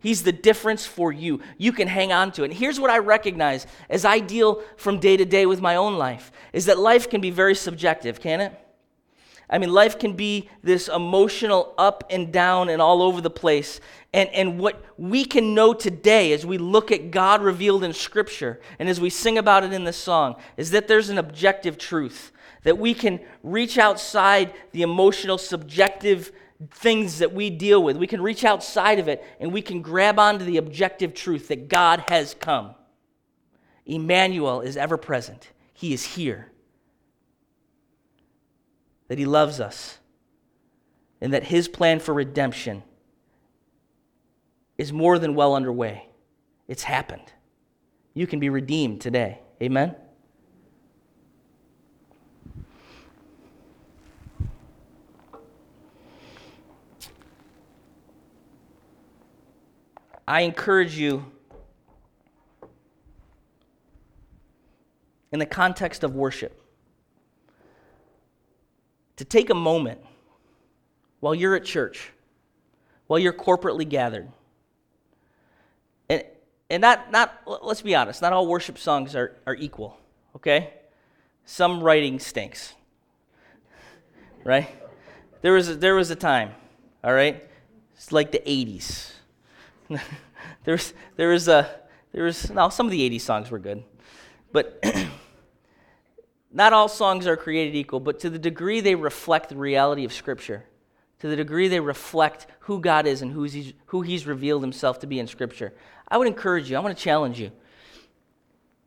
He's 0.00 0.22
the 0.22 0.32
difference 0.32 0.86
for 0.86 1.10
you. 1.10 1.40
You 1.58 1.72
can 1.72 1.88
hang 1.88 2.12
on 2.12 2.30
to 2.32 2.42
it. 2.42 2.46
And 2.46 2.54
here's 2.54 2.78
what 2.78 2.90
I 2.90 2.98
recognize 2.98 3.66
as 3.90 4.04
I 4.04 4.20
deal 4.20 4.62
from 4.76 5.00
day 5.00 5.16
to 5.16 5.24
day 5.24 5.46
with 5.46 5.60
my 5.60 5.76
own 5.76 5.96
life 5.96 6.30
is 6.52 6.66
that 6.66 6.78
life 6.78 7.10
can 7.10 7.20
be 7.20 7.30
very 7.30 7.56
subjective, 7.56 8.20
can 8.20 8.40
it? 8.40 8.65
I 9.48 9.58
mean, 9.58 9.72
life 9.72 9.98
can 9.98 10.14
be 10.14 10.48
this 10.62 10.88
emotional 10.88 11.72
up 11.78 12.04
and 12.10 12.32
down 12.32 12.68
and 12.68 12.82
all 12.82 13.00
over 13.00 13.20
the 13.20 13.30
place. 13.30 13.80
And, 14.12 14.28
and 14.30 14.58
what 14.58 14.84
we 14.98 15.24
can 15.24 15.54
know 15.54 15.72
today 15.72 16.32
as 16.32 16.44
we 16.44 16.58
look 16.58 16.90
at 16.90 17.12
God 17.12 17.42
revealed 17.42 17.84
in 17.84 17.92
Scripture 17.92 18.60
and 18.78 18.88
as 18.88 19.00
we 19.00 19.08
sing 19.08 19.38
about 19.38 19.62
it 19.62 19.72
in 19.72 19.84
this 19.84 19.96
song 19.96 20.36
is 20.56 20.72
that 20.72 20.88
there's 20.88 21.10
an 21.10 21.18
objective 21.18 21.78
truth, 21.78 22.32
that 22.64 22.78
we 22.78 22.92
can 22.92 23.20
reach 23.44 23.78
outside 23.78 24.52
the 24.72 24.82
emotional, 24.82 25.38
subjective 25.38 26.32
things 26.72 27.18
that 27.18 27.32
we 27.32 27.48
deal 27.48 27.82
with. 27.82 27.96
We 27.96 28.06
can 28.08 28.22
reach 28.22 28.44
outside 28.44 28.98
of 28.98 29.06
it 29.06 29.22
and 29.38 29.52
we 29.52 29.62
can 29.62 29.80
grab 29.80 30.18
onto 30.18 30.44
the 30.44 30.56
objective 30.56 31.14
truth 31.14 31.48
that 31.48 31.68
God 31.68 32.04
has 32.08 32.34
come. 32.34 32.74
Emmanuel 33.84 34.62
is 34.62 34.76
ever 34.76 34.96
present, 34.96 35.52
He 35.72 35.92
is 35.92 36.04
here 36.04 36.50
that 39.08 39.18
He 39.18 39.24
loves 39.24 39.60
us, 39.60 39.98
and 41.20 41.32
that 41.32 41.44
His 41.44 41.68
plan 41.68 42.00
for 42.00 42.12
redemption 42.12 42.82
is 44.78 44.92
more 44.92 45.18
than 45.18 45.34
well 45.34 45.54
underway. 45.54 46.08
It's 46.68 46.82
happened. 46.82 47.32
You 48.14 48.26
can 48.26 48.40
be 48.40 48.48
redeemed 48.48 49.00
today. 49.00 49.40
Amen? 49.62 49.94
I 60.28 60.40
encourage 60.40 60.98
you, 60.98 61.24
in 65.30 65.38
the 65.38 65.46
context 65.46 66.02
of 66.02 66.16
worship, 66.16 66.60
to 69.16 69.24
take 69.24 69.50
a 69.50 69.54
moment 69.54 70.00
while 71.20 71.34
you're 71.34 71.54
at 71.54 71.64
church, 71.64 72.12
while 73.06 73.18
you're 73.18 73.32
corporately 73.32 73.88
gathered. 73.88 74.28
And, 76.08 76.24
and 76.70 76.80
not, 76.80 77.10
not, 77.10 77.42
let's 77.62 77.82
be 77.82 77.94
honest, 77.94 78.22
not 78.22 78.32
all 78.32 78.46
worship 78.46 78.78
songs 78.78 79.16
are, 79.16 79.36
are 79.46 79.54
equal, 79.54 79.98
okay? 80.36 80.74
Some 81.44 81.82
writing 81.82 82.18
stinks, 82.18 82.74
right? 84.44 84.68
There 85.42 85.52
was, 85.52 85.68
a, 85.68 85.74
there 85.74 85.94
was 85.94 86.10
a 86.10 86.16
time, 86.16 86.50
all 87.02 87.12
right? 87.12 87.42
It's 87.94 88.12
like 88.12 88.32
the 88.32 88.40
80s. 88.40 89.12
there 90.64 90.74
was, 90.74 90.92
there 91.16 91.28
was 91.28 91.48
a, 91.48 91.80
there 92.12 92.24
was, 92.24 92.50
now 92.50 92.68
some 92.68 92.86
of 92.86 92.92
the 92.92 93.08
80s 93.08 93.20
songs 93.22 93.50
were 93.50 93.58
good. 93.58 93.82
But 94.52 94.82
Not 96.56 96.72
all 96.72 96.88
songs 96.88 97.26
are 97.26 97.36
created 97.36 97.74
equal, 97.74 98.00
but 98.00 98.18
to 98.20 98.30
the 98.30 98.38
degree 98.38 98.80
they 98.80 98.94
reflect 98.94 99.50
the 99.50 99.56
reality 99.56 100.06
of 100.06 100.12
Scripture, 100.14 100.64
to 101.18 101.28
the 101.28 101.36
degree 101.36 101.68
they 101.68 101.80
reflect 101.80 102.46
who 102.60 102.80
God 102.80 103.06
is 103.06 103.20
and 103.20 103.30
who 103.30 103.42
he's, 103.42 103.74
who 103.84 104.00
he's 104.00 104.26
revealed 104.26 104.62
himself 104.62 104.98
to 105.00 105.06
be 105.06 105.18
in 105.18 105.26
Scripture, 105.26 105.74
I 106.08 106.16
would 106.16 106.26
encourage 106.26 106.70
you, 106.70 106.78
I 106.78 106.80
want 106.80 106.96
to 106.96 107.04
challenge 107.04 107.38
you. 107.38 107.52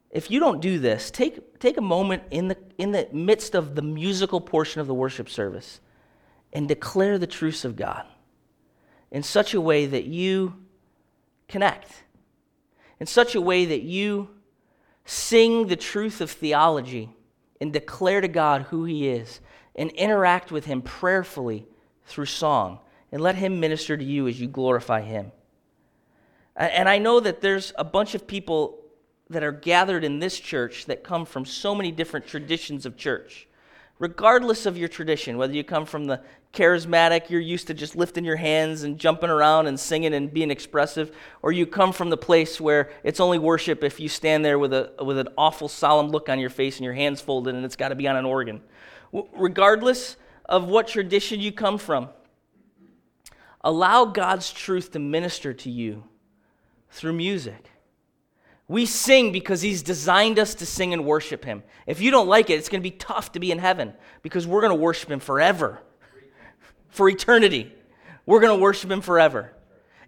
If 0.10 0.32
you 0.32 0.40
don't 0.40 0.62
do 0.62 0.80
this, 0.80 1.12
take, 1.12 1.60
take 1.60 1.78
a 1.78 1.82
moment 1.82 2.24
in 2.32 2.48
the, 2.48 2.58
in 2.80 2.92
the 2.92 3.08
midst 3.14 3.54
of 3.54 3.76
the 3.76 3.84
musical 3.84 4.42
portion 4.42 4.82
of 4.82 4.88
the 4.88 4.96
worship 4.96 5.30
service 5.30 5.80
and 6.52 6.68
declare 6.68 7.20
the 7.20 7.28
truths 7.28 7.66
of 7.66 7.76
God 7.76 8.04
in 9.12 9.22
such 9.22 9.54
a 9.54 9.62
way 9.62 9.86
that 9.86 10.06
you 10.06 10.56
connect, 11.48 12.02
in 13.00 13.06
such 13.06 13.36
a 13.36 13.42
way 13.42 13.66
that 13.66 13.84
you 13.84 14.30
sing 15.06 15.68
the 15.68 15.76
truth 15.76 16.20
of 16.20 16.32
theology 16.32 17.12
and 17.62 17.74
declare 17.74 18.22
to 18.22 18.28
God 18.28 18.64
who 18.64 18.86
He 18.86 19.08
is 19.08 19.40
and 19.76 19.92
interact 19.92 20.52
with 20.52 20.66
Him 20.66 20.82
prayerfully 20.82 21.66
through 22.06 22.26
song 22.26 22.80
and 23.12 23.22
let 23.22 23.36
Him 23.36 23.60
minister 23.60 23.98
to 23.98 24.04
you 24.04 24.28
as 24.28 24.40
you 24.40 24.48
glorify 24.48 25.02
Him. 25.02 25.32
And 26.56 26.90
I 26.90 26.98
know 26.98 27.20
that 27.20 27.42
there's 27.42 27.72
a 27.78 27.84
bunch 27.84 28.16
of 28.16 28.28
people 28.28 28.80
that 29.30 29.44
are 29.44 29.52
gathered 29.52 30.04
in 30.04 30.20
this 30.20 30.40
church 30.40 30.86
that 30.86 31.04
come 31.04 31.26
from 31.26 31.46
so 31.46 31.74
many 31.74 31.92
different 31.92 32.28
traditions 32.28 32.86
of 32.86 32.98
church. 32.98 33.48
Regardless 34.00 34.66
of 34.66 34.78
your 34.78 34.88
tradition, 34.88 35.38
whether 35.38 35.54
you 35.54 35.64
come 35.64 35.86
from 35.86 36.06
the 36.06 36.22
charismatic, 36.54 37.30
you're 37.30 37.40
used 37.40 37.68
to 37.68 37.74
just 37.74 37.96
lifting 37.96 38.26
your 38.26 38.36
hands 38.36 38.84
and 38.84 38.98
jumping 38.98 39.30
around 39.30 39.68
and 39.68 39.80
singing 39.80 40.14
and 40.14 40.34
being 40.34 40.50
expressive, 40.50 41.16
or 41.42 41.52
you 41.52 41.66
come 41.66 41.94
from 41.94 42.10
the 42.10 42.18
place 42.18 42.60
where 42.60 42.92
it's 43.04 43.20
only 43.20 43.38
worship 43.38 43.84
if 43.84 44.00
you 44.00 44.10
stand 44.10 44.44
there 44.44 44.58
with, 44.58 44.74
a, 44.74 44.92
with 45.04 45.20
an 45.20 45.28
awful, 45.38 45.68
solemn 45.68 46.10
look 46.10 46.28
on 46.28 46.40
your 46.40 46.50
face 46.50 46.78
and 46.78 46.86
your 46.86 46.94
hands 46.94 47.22
folded 47.22 47.54
and 47.54 47.64
it's 47.64 47.76
got 47.76 47.90
to 47.90 47.96
be 47.96 48.08
on 48.08 48.16
an 48.16 48.26
organ. 48.26 48.62
regardless 49.34 50.16
of 50.46 50.68
what 50.68 50.88
tradition 50.88 51.40
you 51.40 51.52
come 51.52 51.78
from, 51.78 52.10
allow 53.62 54.06
God's 54.06 54.52
truth 54.52 54.92
to 54.94 55.00
minister 55.00 55.54
to 55.54 55.70
you 55.70 56.04
through 56.90 57.14
music. 57.14 57.70
We 58.68 58.86
sing 58.86 59.32
because 59.32 59.62
He's 59.62 59.84
designed 59.84 60.40
us 60.40 60.56
to 60.56 60.66
sing 60.66 60.94
and 60.94 61.06
worship 61.06 61.46
Him. 61.46 61.64
If 61.86 62.02
you 62.02 62.10
don't 62.10 62.28
like 62.28 62.50
it, 62.50 62.54
it's 62.54 62.70
going 62.70 62.82
to 62.82 62.90
be 62.90 62.96
tough 62.96 63.32
to 63.34 63.40
be 63.40 63.52
in 63.52 63.60
heaven 63.60 63.94
because 64.24 64.48
we're 64.48 64.62
going 64.62 64.72
to 64.72 64.76
worship 64.76 65.12
Him 65.12 65.20
forever 65.20 65.82
for 66.90 67.10
eternity. 67.10 67.74
We're 68.26 68.40
going 68.40 68.58
to 68.58 68.62
worship 68.62 68.92
him 68.92 69.02
forever. 69.02 69.54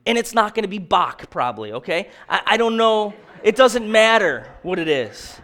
And 0.06 0.18
it's 0.18 0.34
not 0.34 0.56
going 0.56 0.64
to 0.64 0.70
be 0.70 0.80
Bach, 0.80 1.30
probably, 1.30 1.74
okay? 1.74 2.10
I, 2.28 2.42
I 2.46 2.58
don't 2.58 2.78
know. 2.78 3.14
It 3.44 3.56
doesn't 3.56 3.90
matter 3.90 4.48
what 4.64 4.80
it 4.80 4.88
is. 4.88 5.40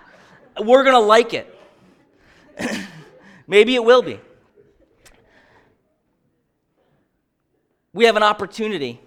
We're 0.59 0.83
going 0.83 0.95
to 0.95 0.99
like 0.99 1.33
it. 1.33 1.53
Maybe 3.47 3.75
it 3.75 3.83
will 3.83 4.01
be. 4.01 4.19
We 7.93 8.05
have 8.05 8.15
an 8.15 8.23
opportunity 8.23 9.01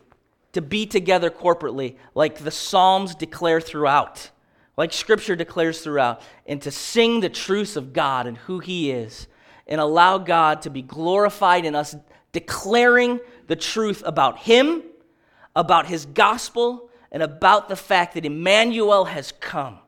to 0.53 0.62
be 0.62 0.87
together 0.87 1.31
corporately, 1.31 1.97
like 2.14 2.38
the 2.38 2.51
Psalms 2.51 3.14
declare 3.14 3.61
throughout, 3.61 4.31
like 4.77 4.93
Scripture 4.93 5.37
declares 5.37 5.81
throughout, 5.81 6.23
and 6.47 6.61
to 6.62 6.71
sing 6.71 7.21
the 7.21 7.29
truths 7.29 7.77
of 7.77 7.93
God 7.93 8.27
and 8.27 8.37
who 8.37 8.59
He 8.59 8.90
is, 8.90 9.29
and 9.66 9.81
allow 9.81 10.19
God 10.19 10.62
to 10.62 10.71
be 10.71 10.83
glorified 10.83 11.64
in 11.64 11.77
us 11.77 11.95
declaring 12.33 13.21
the 13.47 13.57
truth 13.57 14.03
about 14.07 14.38
him, 14.38 14.83
about 15.57 15.87
his 15.87 16.07
gospel, 16.07 16.90
and 17.12 17.23
about 17.23 17.69
the 17.69 17.77
fact 17.77 18.14
that 18.14 18.25
Emmanuel 18.25 19.07
has 19.07 19.33
come, 19.40 19.79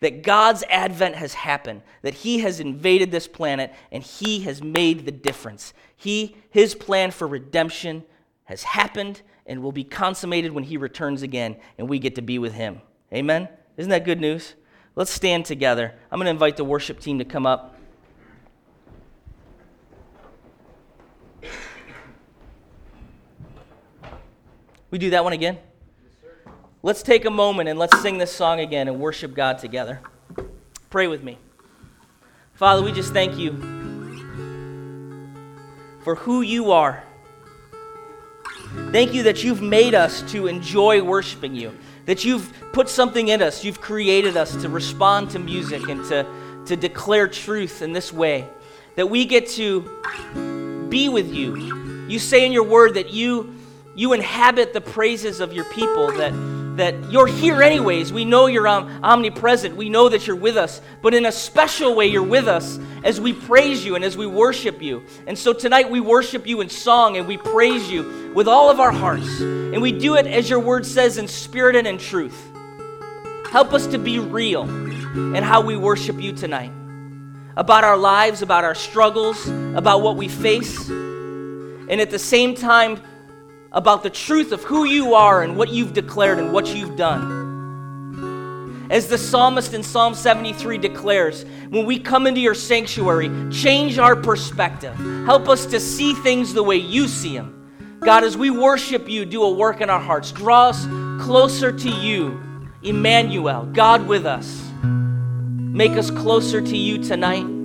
that 0.00 0.22
God's 0.22 0.62
advent 0.70 1.16
has 1.16 1.34
happened, 1.34 1.82
that 2.02 2.14
he 2.14 2.38
has 2.40 2.60
invaded 2.60 3.10
this 3.10 3.26
planet 3.26 3.72
and 3.90 4.02
he 4.02 4.40
has 4.40 4.62
made 4.62 5.04
the 5.04 5.12
difference. 5.12 5.72
He 5.96 6.36
his 6.50 6.74
plan 6.74 7.10
for 7.10 7.26
redemption 7.26 8.04
has 8.44 8.62
happened 8.62 9.22
and 9.46 9.62
will 9.62 9.72
be 9.72 9.84
consummated 9.84 10.52
when 10.52 10.64
he 10.64 10.76
returns 10.76 11.22
again 11.22 11.56
and 11.78 11.88
we 11.88 11.98
get 11.98 12.14
to 12.14 12.22
be 12.22 12.38
with 12.38 12.52
him. 12.52 12.80
Amen. 13.12 13.48
Isn't 13.76 13.90
that 13.90 14.04
good 14.04 14.20
news? 14.20 14.54
Let's 14.94 15.10
stand 15.10 15.44
together. 15.44 15.94
I'm 16.10 16.18
going 16.18 16.26
to 16.26 16.30
invite 16.30 16.56
the 16.56 16.64
worship 16.64 17.00
team 17.00 17.18
to 17.18 17.24
come 17.24 17.46
up. 17.46 17.77
We 24.90 24.98
do 24.98 25.10
that 25.10 25.24
one 25.24 25.32
again? 25.32 25.58
let's 26.82 27.02
take 27.02 27.24
a 27.24 27.30
moment 27.30 27.68
and 27.68 27.78
let's 27.78 28.00
sing 28.00 28.18
this 28.18 28.32
song 28.32 28.60
again 28.60 28.88
and 28.88 29.00
worship 29.00 29.34
God 29.34 29.58
together. 29.58 30.00
Pray 30.90 31.06
with 31.06 31.22
me. 31.22 31.38
Father, 32.54 32.82
we 32.82 32.92
just 32.92 33.12
thank 33.12 33.36
you 33.36 33.52
for 36.02 36.14
who 36.14 36.40
you 36.40 36.70
are. 36.70 37.04
Thank 38.90 39.12
you 39.12 39.22
that 39.24 39.42
you've 39.42 39.62
made 39.62 39.94
us 39.94 40.22
to 40.32 40.46
enjoy 40.46 41.02
worshiping 41.02 41.54
you, 41.54 41.76
that 42.06 42.24
you've 42.24 42.52
put 42.72 42.88
something 42.88 43.28
in 43.28 43.42
us, 43.42 43.64
you've 43.64 43.80
created 43.80 44.36
us 44.36 44.52
to 44.62 44.68
respond 44.68 45.30
to 45.30 45.38
music 45.38 45.88
and 45.88 46.04
to, 46.06 46.26
to 46.66 46.76
declare 46.76 47.28
truth 47.28 47.82
in 47.82 47.92
this 47.92 48.12
way, 48.12 48.46
that 48.96 49.08
we 49.08 49.24
get 49.24 49.48
to 49.50 50.86
be 50.88 51.08
with 51.08 51.32
you. 51.32 52.06
You 52.08 52.18
say 52.18 52.46
in 52.46 52.52
your 52.52 52.64
word 52.64 52.94
that 52.94 53.10
you 53.10 53.57
you 53.98 54.12
inhabit 54.12 54.72
the 54.72 54.80
praises 54.80 55.40
of 55.40 55.52
your 55.52 55.64
people, 55.64 56.12
that, 56.12 56.32
that 56.76 57.10
you're 57.10 57.26
here 57.26 57.60
anyways. 57.60 58.12
We 58.12 58.24
know 58.24 58.46
you're 58.46 58.68
um, 58.68 59.00
omnipresent. 59.02 59.74
We 59.74 59.88
know 59.88 60.08
that 60.08 60.24
you're 60.24 60.36
with 60.36 60.56
us. 60.56 60.80
But 61.02 61.14
in 61.14 61.26
a 61.26 61.32
special 61.32 61.96
way, 61.96 62.06
you're 62.06 62.22
with 62.22 62.46
us 62.46 62.78
as 63.02 63.20
we 63.20 63.32
praise 63.32 63.84
you 63.84 63.96
and 63.96 64.04
as 64.04 64.16
we 64.16 64.24
worship 64.24 64.80
you. 64.80 65.02
And 65.26 65.36
so 65.36 65.52
tonight 65.52 65.90
we 65.90 65.98
worship 65.98 66.46
you 66.46 66.60
in 66.60 66.68
song 66.68 67.16
and 67.16 67.26
we 67.26 67.38
praise 67.38 67.90
you 67.90 68.32
with 68.36 68.46
all 68.46 68.70
of 68.70 68.78
our 68.78 68.92
hearts. 68.92 69.40
And 69.40 69.82
we 69.82 69.90
do 69.90 70.14
it, 70.14 70.28
as 70.28 70.48
your 70.48 70.60
word 70.60 70.86
says, 70.86 71.18
in 71.18 71.26
spirit 71.26 71.74
and 71.74 71.84
in 71.84 71.98
truth. 71.98 72.52
Help 73.50 73.72
us 73.72 73.88
to 73.88 73.98
be 73.98 74.20
real 74.20 74.62
in 75.34 75.42
how 75.42 75.60
we 75.60 75.76
worship 75.76 76.22
you 76.22 76.30
tonight. 76.30 76.70
About 77.56 77.82
our 77.82 77.96
lives, 77.96 78.42
about 78.42 78.62
our 78.62 78.76
struggles, 78.76 79.48
about 79.48 80.02
what 80.02 80.16
we 80.16 80.28
face. 80.28 80.88
And 80.88 82.00
at 82.00 82.10
the 82.10 82.18
same 82.20 82.54
time, 82.54 83.02
about 83.72 84.02
the 84.02 84.10
truth 84.10 84.52
of 84.52 84.64
who 84.64 84.84
you 84.84 85.14
are 85.14 85.42
and 85.42 85.56
what 85.56 85.68
you've 85.70 85.92
declared 85.92 86.38
and 86.38 86.52
what 86.52 86.66
you've 86.74 86.96
done. 86.96 87.46
As 88.90 89.08
the 89.08 89.18
psalmist 89.18 89.74
in 89.74 89.82
Psalm 89.82 90.14
73 90.14 90.78
declares, 90.78 91.44
when 91.68 91.84
we 91.84 91.98
come 91.98 92.26
into 92.26 92.40
your 92.40 92.54
sanctuary, 92.54 93.30
change 93.50 93.98
our 93.98 94.16
perspective. 94.16 94.94
Help 95.26 95.48
us 95.48 95.66
to 95.66 95.78
see 95.78 96.14
things 96.14 96.54
the 96.54 96.62
way 96.62 96.76
you 96.76 97.06
see 97.06 97.36
them. 97.36 97.54
God, 98.00 98.24
as 98.24 98.36
we 98.36 98.48
worship 98.48 99.08
you, 99.08 99.26
do 99.26 99.42
a 99.42 99.52
work 99.52 99.82
in 99.82 99.90
our 99.90 100.00
hearts. 100.00 100.32
Draw 100.32 100.68
us 100.70 100.86
closer 101.22 101.70
to 101.70 101.90
you, 101.90 102.40
Emmanuel, 102.82 103.66
God 103.66 104.06
with 104.06 104.24
us. 104.24 104.70
Make 104.82 105.92
us 105.92 106.10
closer 106.10 106.62
to 106.62 106.76
you 106.76 107.02
tonight. 107.02 107.57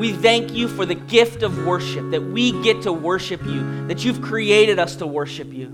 We 0.00 0.14
thank 0.14 0.54
you 0.54 0.66
for 0.66 0.86
the 0.86 0.94
gift 0.94 1.42
of 1.42 1.66
worship, 1.66 2.10
that 2.12 2.22
we 2.22 2.52
get 2.62 2.80
to 2.84 2.90
worship 2.90 3.44
you, 3.44 3.86
that 3.86 4.02
you've 4.02 4.22
created 4.22 4.78
us 4.78 4.96
to 4.96 5.06
worship 5.06 5.52
you. 5.52 5.68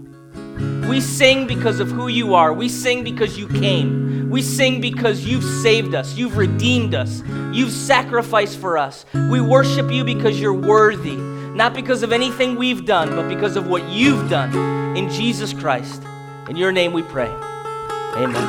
We 0.88 1.00
sing 1.00 1.46
because 1.46 1.78
of 1.78 1.92
who 1.92 2.08
you 2.08 2.34
are. 2.34 2.52
We 2.52 2.68
sing 2.68 3.04
because 3.04 3.38
you 3.38 3.46
came. 3.46 4.28
We 4.28 4.42
sing 4.42 4.80
because 4.80 5.24
you've 5.24 5.44
saved 5.44 5.94
us. 5.94 6.16
You've 6.16 6.36
redeemed 6.36 6.92
us. 6.92 7.22
You've 7.52 7.70
sacrificed 7.70 8.58
for 8.58 8.76
us. 8.76 9.06
We 9.14 9.40
worship 9.40 9.92
you 9.92 10.02
because 10.02 10.40
you're 10.40 10.52
worthy, 10.52 11.14
not 11.14 11.72
because 11.72 12.02
of 12.02 12.12
anything 12.12 12.56
we've 12.56 12.84
done, 12.84 13.10
but 13.10 13.28
because 13.28 13.54
of 13.54 13.68
what 13.68 13.88
you've 13.90 14.28
done 14.28 14.96
in 14.96 15.08
Jesus 15.08 15.52
Christ. 15.52 16.02
In 16.48 16.56
your 16.56 16.72
name 16.72 16.92
we 16.92 17.04
pray. 17.04 17.28
Amen. 17.28 18.42